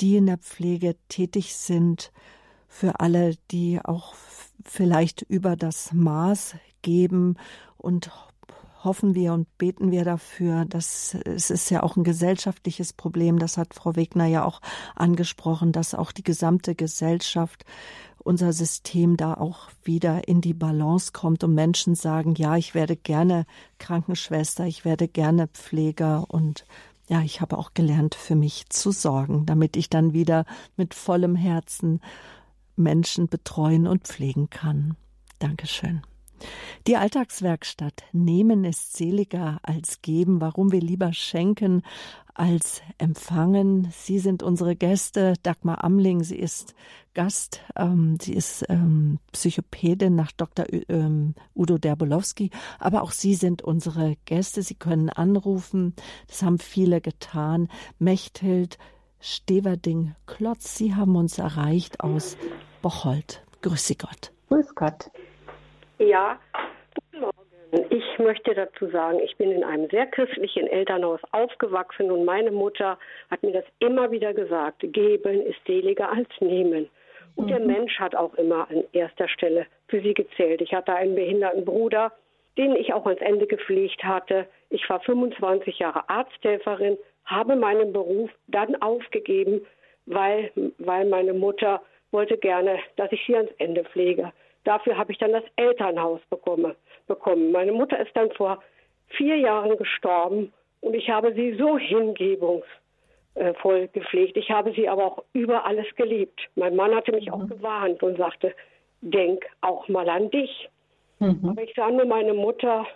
[0.00, 2.12] die in der Pflege tätig sind,
[2.68, 4.14] für alle, die auch
[4.64, 7.36] vielleicht über das Maß geben
[7.76, 8.10] und
[8.84, 13.56] hoffen wir und beten wir dafür, dass es ist ja auch ein gesellschaftliches Problem, das
[13.56, 14.60] hat Frau Wegner ja auch
[14.94, 17.64] angesprochen, dass auch die gesamte Gesellschaft
[18.24, 22.96] unser System da auch wieder in die Balance kommt und Menschen sagen, ja, ich werde
[22.96, 23.46] gerne
[23.78, 26.64] Krankenschwester, ich werde gerne Pfleger und
[27.08, 30.46] ja, ich habe auch gelernt, für mich zu sorgen, damit ich dann wieder
[30.76, 32.00] mit vollem Herzen
[32.76, 34.96] Menschen betreuen und pflegen kann.
[35.38, 36.02] Dankeschön.
[36.86, 41.82] Die Alltagswerkstatt Nehmen ist seliger als geben, warum wir lieber schenken
[42.34, 43.88] als empfangen.
[43.92, 46.74] Sie sind unsere Gäste, Dagmar Amling, sie ist
[47.14, 50.66] Gast, ähm, sie ist ähm, Psychopädin nach Dr.
[50.88, 54.62] Ähm, Udo Derbolowski, aber auch Sie sind unsere Gäste.
[54.62, 55.94] Sie können anrufen,
[56.26, 57.68] das haben viele getan.
[57.98, 58.78] Mechthild
[59.20, 62.36] Steverding-Klotz, Sie haben uns erreicht aus
[62.82, 63.42] Bocholt.
[63.62, 64.32] Grüße Gott.
[64.48, 65.10] Grüß Gott.
[65.98, 66.40] Ja,
[66.94, 67.86] guten Morgen.
[67.90, 72.98] Ich möchte dazu sagen, ich bin in einem sehr christlichen Elternhaus aufgewachsen und meine Mutter
[73.30, 76.88] hat mir das immer wieder gesagt, geben ist seliger als nehmen.
[77.36, 77.48] Und mhm.
[77.48, 80.60] der Mensch hat auch immer an erster Stelle für sie gezählt.
[80.60, 82.12] Ich hatte einen behinderten Bruder,
[82.58, 84.46] den ich auch ans Ende gepflegt hatte.
[84.70, 89.64] Ich war 25 Jahre Arzthelferin, habe meinen Beruf dann aufgegeben,
[90.06, 94.32] weil, weil meine Mutter wollte gerne, dass ich sie ans Ende pflege.
[94.64, 96.74] Dafür habe ich dann das Elternhaus bekomme,
[97.06, 97.52] bekommen.
[97.52, 98.62] Meine Mutter ist dann vor
[99.08, 102.64] vier Jahren gestorben und ich habe sie so hingebungsvoll
[103.92, 104.36] gepflegt.
[104.36, 106.40] Ich habe sie aber auch über alles geliebt.
[106.56, 107.32] Mein Mann hatte mich mhm.
[107.34, 108.54] auch gewarnt und sagte,
[109.02, 110.68] denk auch mal an dich.
[111.18, 111.50] Mhm.
[111.50, 112.86] Aber ich sah nur meine Mutter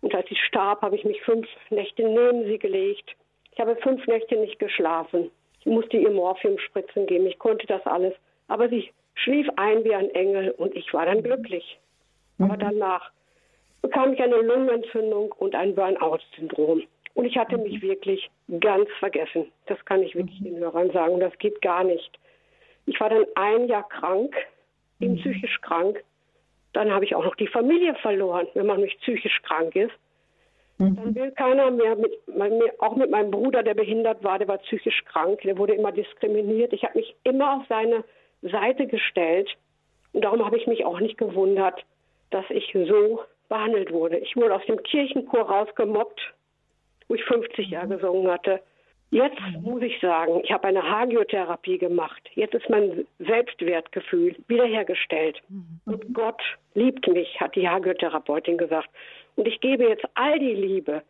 [0.00, 3.16] und als sie starb, habe ich mich fünf Nächte neben sie gelegt.
[3.52, 5.30] Ich habe fünf Nächte nicht geschlafen.
[5.60, 7.26] Ich musste ihr Morphiumspritzen geben.
[7.26, 8.14] Ich konnte das alles.
[8.48, 11.78] Aber sie schlief ein wie ein Engel und ich war dann glücklich.
[12.38, 12.60] Aber mhm.
[12.60, 13.10] danach
[13.82, 16.82] bekam ich eine Lungenentzündung und ein Burnout-Syndrom.
[17.14, 19.50] Und ich hatte mich wirklich ganz vergessen.
[19.66, 21.14] Das kann ich wirklich den Hörern sagen.
[21.14, 22.18] Und das geht gar nicht.
[22.84, 24.34] Ich war dann ein Jahr krank,
[24.98, 25.18] bin mhm.
[25.18, 26.02] psychisch krank.
[26.74, 29.94] Dann habe ich auch noch die Familie verloren, wenn man nicht psychisch krank ist.
[30.78, 30.96] Mhm.
[30.96, 32.12] Dann will keiner mehr, mit,
[32.80, 36.74] auch mit meinem Bruder, der behindert war, der war psychisch krank, der wurde immer diskriminiert.
[36.74, 38.04] Ich habe mich immer auf seine
[38.48, 39.50] Seite gestellt.
[40.12, 41.84] Und darum habe ich mich auch nicht gewundert,
[42.30, 44.18] dass ich so behandelt wurde.
[44.18, 46.20] Ich wurde aus dem Kirchenchor rausgemobbt,
[47.08, 48.60] wo ich 50 Jahre gesungen hatte.
[49.10, 52.28] Jetzt muss ich sagen, ich habe eine Hagiotherapie gemacht.
[52.34, 55.40] Jetzt ist mein Selbstwertgefühl wiederhergestellt.
[55.48, 55.80] Mhm.
[55.84, 56.42] Und Gott
[56.74, 58.88] liebt mich, hat die Hagiotherapeutin gesagt.
[59.36, 61.02] Und ich gebe jetzt all die Liebe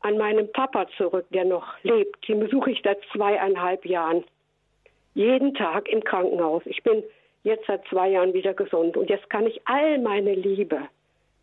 [0.00, 2.28] an meinen Papa zurück, der noch lebt.
[2.28, 4.24] Den besuche ich seit zweieinhalb Jahren
[5.14, 6.62] jeden Tag im Krankenhaus.
[6.66, 7.02] Ich bin
[7.42, 10.88] jetzt seit zwei Jahren wieder gesund und jetzt kann ich all meine Liebe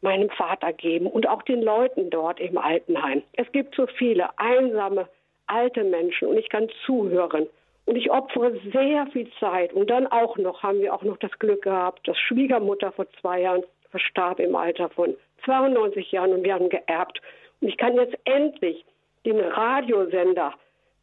[0.02, 3.24] meinem Vater geben und auch den Leuten dort im Altenheim.
[3.34, 5.08] Es gibt so viele einsame,
[5.48, 7.48] alte Menschen und ich kann zuhören.
[7.86, 9.72] Und ich opfere sehr viel Zeit.
[9.72, 13.42] Und dann auch noch haben wir auch noch das Glück gehabt, dass Schwiegermutter vor zwei
[13.42, 15.16] Jahren verstarb im Alter von
[15.46, 17.22] 92 Jahren und wir haben geerbt.
[17.62, 18.84] Und ich kann jetzt endlich
[19.26, 20.54] den Radiosender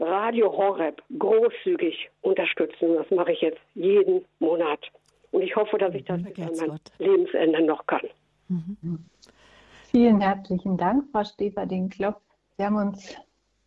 [0.01, 2.95] Radio Horeb großzügig unterstützen.
[2.97, 4.80] Das mache ich jetzt jeden Monat.
[5.30, 8.07] Und ich hoffe, dass ich das bis an mein Lebensende noch kann.
[8.49, 9.05] Mhm.
[9.90, 12.20] Vielen herzlichen Dank, Frau Steferding-Klopp.
[12.57, 13.16] Sie haben uns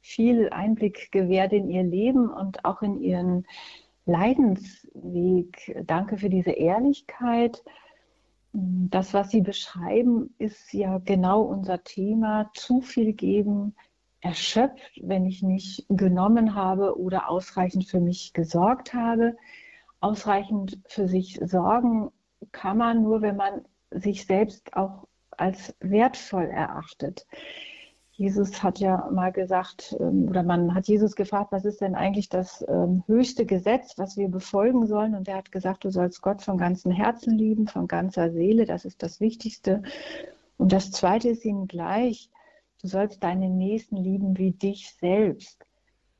[0.01, 3.45] viel Einblick gewährt in Ihr Leben und auch in Ihren
[4.05, 5.83] Leidensweg.
[5.85, 7.63] Danke für diese Ehrlichkeit.
[8.53, 12.49] Das, was Sie beschreiben, ist ja genau unser Thema.
[12.53, 13.75] Zu viel geben,
[14.21, 19.37] erschöpft, wenn ich nicht genommen habe oder ausreichend für mich gesorgt habe.
[19.99, 22.11] Ausreichend für sich sorgen
[22.51, 27.25] kann man nur, wenn man sich selbst auch als wertvoll erachtet.
[28.11, 32.29] Jesus hat ja mal gesagt, ähm, oder man hat Jesus gefragt, was ist denn eigentlich
[32.29, 35.13] das ähm, höchste Gesetz, was wir befolgen sollen?
[35.13, 38.85] Und er hat gesagt, du sollst Gott von ganzem Herzen lieben, von ganzer Seele, das
[38.85, 39.83] ist das Wichtigste.
[40.57, 42.31] Und das Zweite ist ihm gleich,
[42.81, 45.65] du sollst deinen Nächsten lieben wie dich selbst.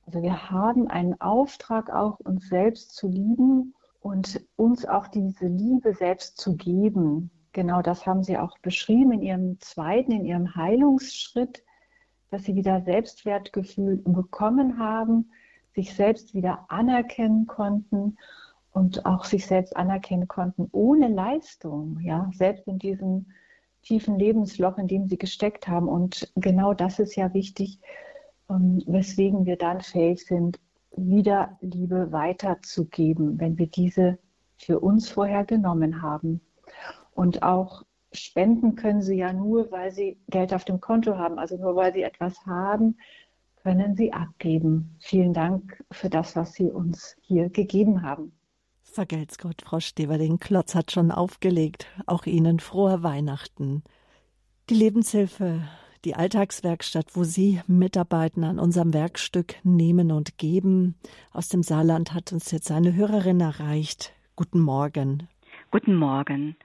[0.06, 5.94] Also wir haben einen Auftrag auch, uns selbst zu lieben und uns auch diese Liebe
[5.94, 7.30] selbst zu geben.
[7.52, 11.64] Genau das haben Sie auch beschrieben in Ihrem zweiten, in Ihrem Heilungsschritt
[12.30, 15.32] dass sie wieder Selbstwertgefühl bekommen haben,
[15.74, 18.18] sich selbst wieder anerkennen konnten
[18.72, 23.28] und auch sich selbst anerkennen konnten ohne Leistung, ja, selbst in diesem
[23.88, 25.88] tiefen Lebensloch, in dem sie gesteckt haben.
[25.88, 27.80] Und genau das ist ja wichtig,
[28.50, 30.60] ähm, weswegen wir dann fähig sind,
[30.96, 34.18] wieder Liebe weiterzugeben, wenn wir diese
[34.58, 36.42] für uns vorher genommen haben.
[37.14, 41.40] Und auch spenden können sie ja nur, weil sie Geld auf dem Konto haben.
[41.40, 42.98] Also nur weil sie etwas haben,
[43.64, 44.98] können sie abgeben.
[45.00, 48.32] Vielen Dank für das, was Sie uns hier gegeben haben.
[48.92, 51.88] Vergelt's Gott, Frau Stever, den Klotz hat schon aufgelegt.
[52.08, 53.84] Auch Ihnen frohe Weihnachten.
[54.70, 55.62] Die Lebenshilfe,
[56.04, 60.96] die Alltagswerkstatt, wo Sie mitarbeiten an unserem Werkstück Nehmen und Geben.
[61.32, 64.14] Aus dem Saarland hat uns jetzt eine Hörerin erreicht.
[64.36, 65.28] Guten Morgen.
[65.70, 66.56] Guten Morgen.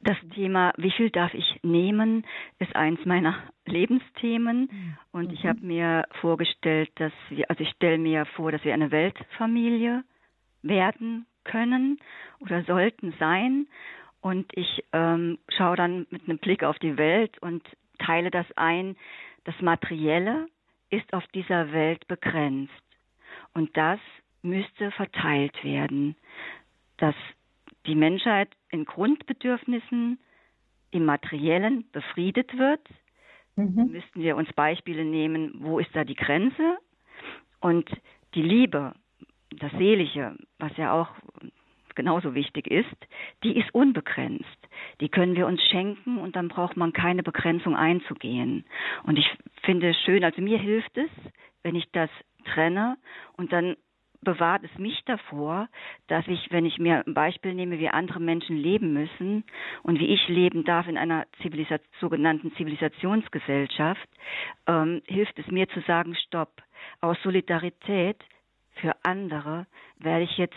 [0.00, 2.26] Das Thema, wie viel darf ich nehmen,
[2.58, 4.96] ist eins meiner Lebensthemen.
[5.12, 8.90] Und ich habe mir vorgestellt, dass wir, also ich stelle mir vor, dass wir eine
[8.90, 10.04] Weltfamilie
[10.60, 11.98] werden können
[12.40, 13.66] oder sollten sein.
[14.20, 17.62] Und ich ähm, schaue dann mit einem Blick auf die Welt und
[17.98, 18.96] teile das ein.
[19.44, 20.46] Das Materielle
[20.90, 22.72] ist auf dieser Welt begrenzt.
[23.52, 24.00] Und das
[24.42, 26.16] müsste verteilt werden.
[26.96, 27.14] Das
[27.86, 30.18] die Menschheit in Grundbedürfnissen
[30.90, 32.80] im Materiellen befriedet wird,
[33.56, 33.90] mhm.
[33.92, 36.78] müssten wir uns Beispiele nehmen, wo ist da die Grenze?
[37.60, 37.90] Und
[38.34, 38.94] die Liebe,
[39.58, 41.08] das Seelische, was ja auch
[41.94, 42.96] genauso wichtig ist,
[43.42, 44.44] die ist unbegrenzt.
[45.00, 48.64] Die können wir uns schenken und dann braucht man keine Begrenzung einzugehen.
[49.04, 49.26] Und ich
[49.62, 51.10] finde es schön, also mir hilft es,
[51.62, 52.10] wenn ich das
[52.44, 52.96] trenne
[53.36, 53.76] und dann
[54.24, 55.68] bewahrt es mich davor,
[56.08, 59.44] dass ich, wenn ich mir ein Beispiel nehme, wie andere Menschen leben müssen
[59.82, 64.08] und wie ich leben darf in einer Zivilisation, sogenannten Zivilisationsgesellschaft,
[64.66, 66.62] ähm, hilft es mir zu sagen, stopp.
[67.00, 68.16] Aus Solidarität
[68.74, 69.66] für andere
[69.98, 70.54] werde ich jetzt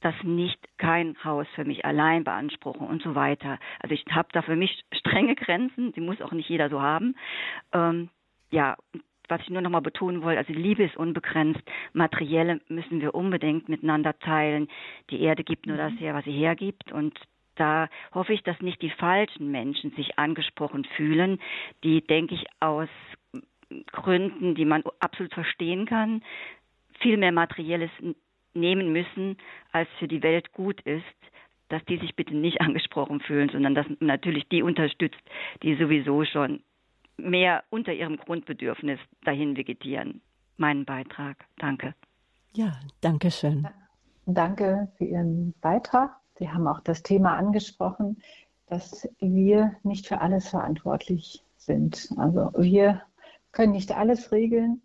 [0.00, 3.58] das nicht kein Haus für mich allein beanspruchen und so weiter.
[3.80, 7.16] Also ich habe da für mich strenge Grenzen, die muss auch nicht jeder so haben.
[7.72, 8.10] Ähm,
[8.50, 8.76] ja,
[9.28, 11.62] was ich nur noch mal betonen wollte, also Liebe ist unbegrenzt.
[11.94, 14.68] Materielle müssen wir unbedingt miteinander teilen.
[15.08, 15.98] Die Erde gibt nur das mhm.
[15.98, 16.92] her, was sie hergibt.
[16.92, 17.18] Und
[17.56, 21.40] da hoffe ich, dass nicht die falschen Menschen sich angesprochen fühlen,
[21.82, 22.88] die, denke ich, aus
[23.92, 26.22] Gründen, die man absolut verstehen kann,
[27.00, 27.90] viel mehr Materielles
[28.54, 29.36] nehmen müssen,
[29.72, 31.04] als für die Welt gut ist,
[31.68, 35.20] dass die sich bitte nicht angesprochen fühlen, sondern dass man natürlich die unterstützt,
[35.62, 36.62] die sowieso schon
[37.16, 40.20] mehr unter ihrem Grundbedürfnis dahin vegetieren.
[40.56, 41.44] Mein Beitrag.
[41.58, 41.94] Danke.
[42.52, 43.66] Ja, danke schön.
[44.26, 46.16] Danke für Ihren Beitrag.
[46.38, 48.22] Sie haben auch das Thema angesprochen,
[48.66, 52.08] dass wir nicht für alles verantwortlich sind.
[52.16, 53.02] Also wir
[53.52, 54.80] können nicht alles regeln.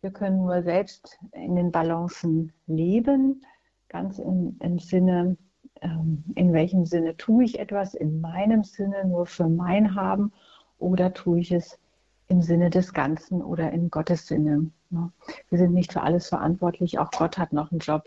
[0.00, 3.44] Wir können nur selbst in den Balancen leben,
[3.88, 5.36] ganz im, im Sinne,
[5.80, 10.32] ähm, in welchem Sinne tue ich etwas, in meinem Sinne, nur für mein Haben
[10.78, 11.78] oder tue ich es
[12.28, 14.70] im Sinne des Ganzen oder in Gottes Sinne.
[14.90, 15.10] Ne?
[15.48, 16.98] Wir sind nicht für alles verantwortlich.
[16.98, 18.04] Auch Gott hat noch einen Job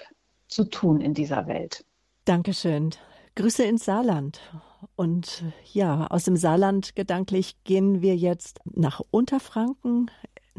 [0.48, 1.84] zu tun in dieser Welt.
[2.26, 2.92] Dankeschön.
[3.36, 4.40] Grüße ins Saarland.
[4.96, 10.12] Und ja, aus dem Saarland gedanklich gehen wir jetzt nach Unterfranken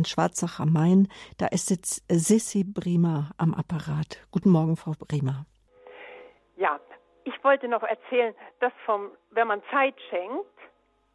[0.02, 1.08] in Schwarzach am Main.
[1.38, 4.18] Da ist jetzt Sissi Briemer am Apparat.
[4.32, 5.46] Guten Morgen, Frau Briemer.
[6.56, 6.80] Ja,
[7.22, 10.58] ich wollte noch erzählen, dass vom, wenn man Zeit schenkt,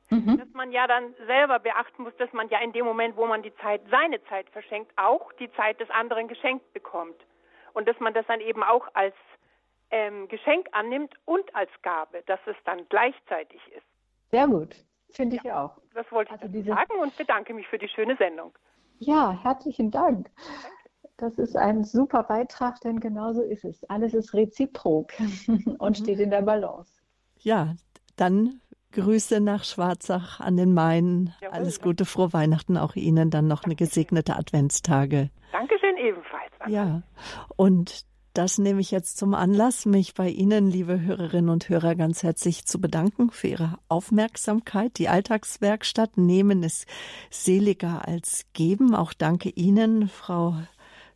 [0.10, 0.38] mhm.
[0.38, 3.44] dass man ja dann selber beachten muss, dass man ja in dem Moment, wo man
[3.44, 7.20] die Zeit, seine Zeit verschenkt, auch die Zeit des anderen geschenkt bekommt.
[7.74, 9.16] Und dass man das dann eben auch als
[9.92, 13.86] ähm, Geschenk annimmt und als Gabe, dass es dann gleichzeitig ist.
[14.32, 14.76] Sehr gut,
[15.12, 15.78] finde ich ja, auch.
[15.94, 18.54] Das wollte also ich sagen und bedanke mich für die schöne Sendung.
[19.00, 20.30] Ja, herzlichen Dank.
[21.18, 23.84] Das ist ein super Beitrag, denn genauso ist es.
[23.89, 25.12] Alles ist reziprok
[25.48, 26.04] und mhm.
[26.04, 26.91] steht in der Balance.
[27.39, 27.76] Ja,
[28.16, 31.34] dann Grüße nach Schwarzach an den Main.
[31.41, 31.56] Jawohl.
[31.56, 33.30] Alles Gute, frohe Weihnachten auch Ihnen.
[33.30, 35.30] Dann noch eine gesegnete Adventstage.
[35.52, 36.52] Dankeschön ebenfalls.
[36.68, 37.04] Ja,
[37.56, 38.06] und
[38.38, 42.66] das nehme ich jetzt zum Anlass, mich bei Ihnen, liebe Hörerinnen und Hörer, ganz herzlich
[42.66, 45.00] zu bedanken für Ihre Aufmerksamkeit.
[45.00, 46.86] Die Alltagswerkstatt nehmen es
[47.32, 48.94] seliger als geben.
[48.94, 50.56] Auch danke Ihnen, Frau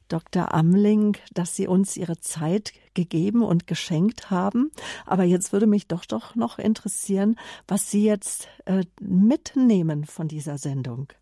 [0.08, 0.52] Dr.
[0.52, 4.72] Amling, dass Sie uns Ihre Zeit gegeben und geschenkt haben.
[5.06, 7.36] Aber jetzt würde mich doch doch noch interessieren,
[7.68, 11.14] was Sie jetzt äh, mitnehmen von dieser Sendung.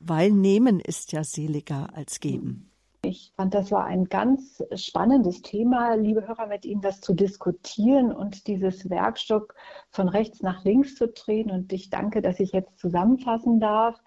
[0.00, 2.71] Weil nehmen ist ja seliger als geben.
[3.12, 8.10] Ich fand, das war ein ganz spannendes Thema, liebe Hörer, mit Ihnen das zu diskutieren
[8.10, 9.54] und dieses Werkstück
[9.90, 11.50] von rechts nach links zu drehen.
[11.50, 14.00] Und ich danke, dass ich jetzt zusammenfassen darf.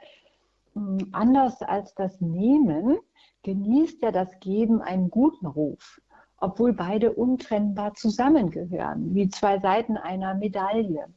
[0.73, 2.97] Hm, anders als das Nehmen
[3.43, 6.01] genießt ja das Geben einen guten Ruf,
[6.37, 11.13] obwohl beide untrennbar zusammengehören, wie zwei Seiten einer Medaille.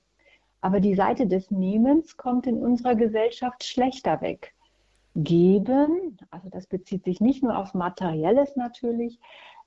[0.60, 4.54] Aber die Seite des Nehmens kommt in unserer Gesellschaft schlechter weg
[5.24, 9.18] Geben, also das bezieht sich nicht nur auf Materielles natürlich,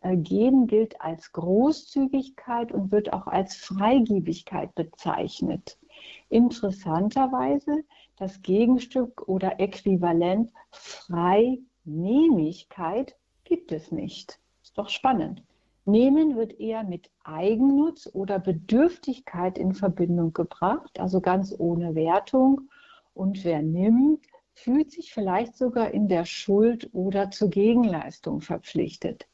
[0.02, 5.78] äh, Geben gilt als Großzügigkeit und wird auch als Freigebigkeit bezeichnet.
[6.30, 7.84] Interessanterweise
[8.16, 14.40] das Gegenstück oder Äquivalent Freinehmigkeit gibt es nicht.
[14.64, 15.44] Ist doch spannend.
[15.86, 22.70] Nehmen wird eher mit Eigennutz oder Bedürftigkeit in Verbindung gebracht, also ganz ohne Wertung.
[23.14, 29.28] Und wer nimmt, fühlt sich vielleicht sogar in der Schuld oder zur Gegenleistung verpflichtet.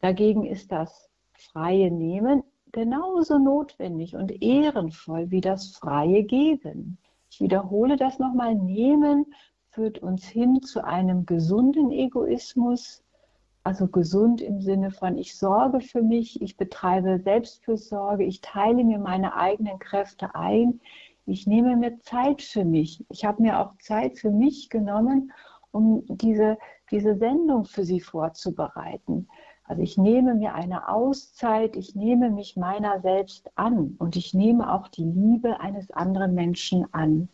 [0.00, 2.42] Dagegen ist das freie Nehmen
[2.72, 6.98] genauso notwendig und ehrenvoll wie das freie Geben.
[7.30, 8.54] Ich wiederhole das nochmal.
[8.54, 9.26] Nehmen
[9.70, 13.02] führt uns hin zu einem gesunden Egoismus,
[13.64, 18.98] also gesund im Sinne von ich sorge für mich, ich betreibe Selbstfürsorge, ich teile mir
[18.98, 20.80] meine eigenen Kräfte ein,
[21.28, 23.04] ich nehme mir Zeit für mich.
[23.10, 25.32] Ich habe mir auch Zeit für mich genommen,
[25.70, 26.58] um diese,
[26.90, 29.28] diese Sendung für Sie vorzubereiten.
[29.64, 34.72] Also ich nehme mir eine Auszeit, ich nehme mich meiner selbst an und ich nehme
[34.72, 37.28] auch die Liebe eines anderen Menschen an.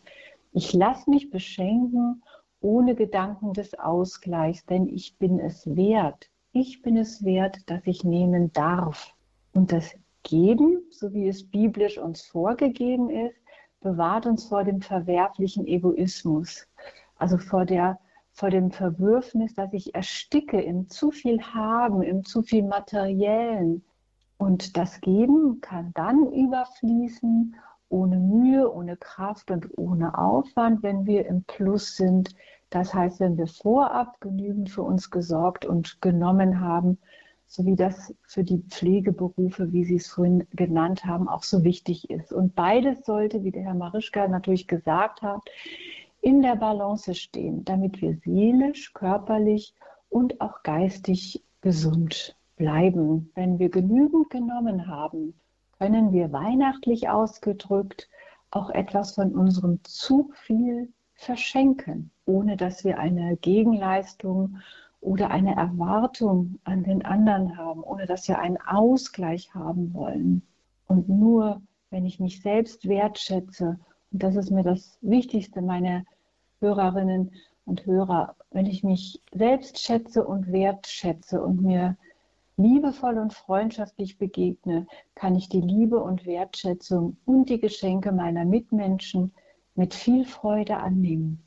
[0.51, 2.21] Ich lasse mich beschenken
[2.59, 6.29] ohne Gedanken des Ausgleichs, denn ich bin es wert.
[6.51, 9.13] Ich bin es wert, dass ich nehmen darf.
[9.53, 13.44] Und das Geben, so wie es biblisch uns vorgegeben ist,
[13.85, 16.67] bewahrt uns vor dem verwerflichen Egoismus,
[17.17, 17.99] also vor, der,
[18.31, 23.83] vor dem Verwürfnis, dass ich ersticke im zu viel Haben, im zu viel Materiellen.
[24.37, 27.55] Und das Geben kann dann überfließen,
[27.89, 32.35] ohne Mühe, ohne Kraft und ohne Aufwand, wenn wir im Plus sind.
[32.71, 36.97] Das heißt, wenn wir vorab genügend für uns gesorgt und genommen haben,
[37.47, 42.33] sowie das für die Pflegeberufe, wie Sie es vorhin genannt haben, auch so wichtig ist.
[42.33, 45.41] Und beides sollte, wie der Herr Marischka natürlich gesagt hat,
[46.21, 49.75] in der Balance stehen, damit wir seelisch, körperlich
[50.09, 53.31] und auch geistig gesund bleiben.
[53.35, 55.39] Wenn wir genügend genommen haben,
[55.77, 58.09] können wir weihnachtlich ausgedrückt
[58.51, 64.57] auch etwas von unserem zu viel verschenken, ohne dass wir eine Gegenleistung
[65.05, 70.41] oder eine Erwartung an den anderen haben, ohne dass wir einen Ausgleich haben wollen.
[70.87, 73.79] Und nur wenn ich mich selbst wertschätze,
[74.11, 76.05] und das ist mir das Wichtigste, meine
[76.59, 77.31] Hörerinnen
[77.65, 81.95] und Hörer, wenn ich mich selbst schätze und wertschätze und mir
[82.57, 89.33] liebevoll und freundschaftlich begegne, kann ich die Liebe und Wertschätzung und die Geschenke meiner Mitmenschen
[89.75, 91.44] mit viel Freude annehmen.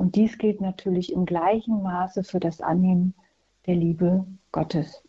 [0.00, 3.12] Und dies gilt natürlich im gleichen Maße für das Annehmen
[3.66, 5.02] der Liebe Gottes.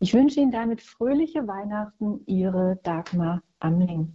[0.00, 4.12] Ich wünsche Ihnen damit fröhliche Weihnachten, Ihre Dagmar Amling.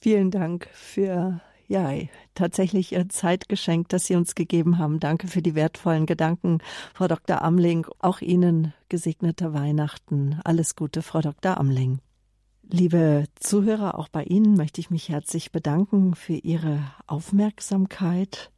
[0.00, 1.90] Vielen Dank für ja,
[2.36, 5.00] tatsächlich Ihr Zeitgeschenk, das Sie uns gegeben haben.
[5.00, 6.58] Danke für die wertvollen Gedanken,
[6.94, 7.42] Frau Dr.
[7.42, 7.84] Amling.
[7.98, 10.40] Auch Ihnen gesegnete Weihnachten.
[10.44, 11.58] Alles Gute, Frau Dr.
[11.58, 11.98] Amling.
[12.62, 16.78] Liebe Zuhörer, auch bei Ihnen möchte ich mich herzlich bedanken für Ihre
[17.08, 18.52] Aufmerksamkeit.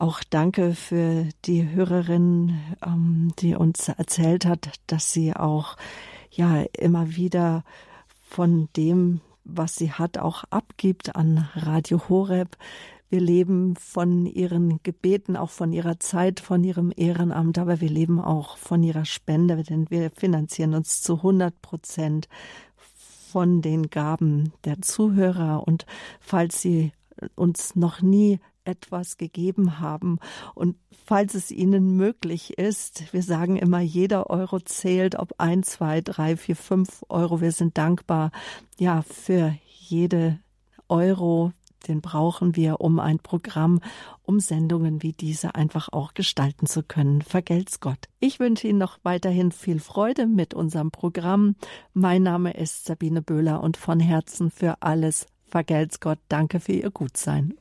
[0.00, 5.76] Auch danke für die Hörerin, ähm, die uns erzählt hat, dass sie auch
[6.30, 7.64] ja immer wieder
[8.22, 12.56] von dem was sie hat, auch abgibt an Radio Horeb.
[13.10, 18.22] Wir leben von ihren Gebeten, auch von ihrer Zeit, von ihrem Ehrenamt, aber wir leben
[18.22, 22.26] auch von ihrer Spende, denn wir finanzieren uns zu 100 Prozent
[23.30, 25.66] von den Gaben der Zuhörer.
[25.66, 25.84] Und
[26.20, 26.92] falls Sie
[27.34, 30.18] uns noch nie etwas gegeben haben.
[30.54, 36.00] Und falls es Ihnen möglich ist, wir sagen immer, jeder Euro zählt, ob ein, zwei,
[36.00, 37.40] drei, vier, fünf Euro.
[37.40, 38.30] Wir sind dankbar,
[38.78, 40.38] ja, für jede
[40.88, 41.52] Euro,
[41.88, 43.80] den brauchen wir, um ein Programm,
[44.22, 47.22] um Sendungen wie diese einfach auch gestalten zu können.
[47.22, 48.08] Vergelt's Gott.
[48.18, 51.56] Ich wünsche Ihnen noch weiterhin viel Freude mit unserem Programm.
[51.94, 56.18] Mein Name ist Sabine Böhler und von Herzen für alles vergelt's Gott.
[56.28, 57.59] Danke für Ihr Gutsein.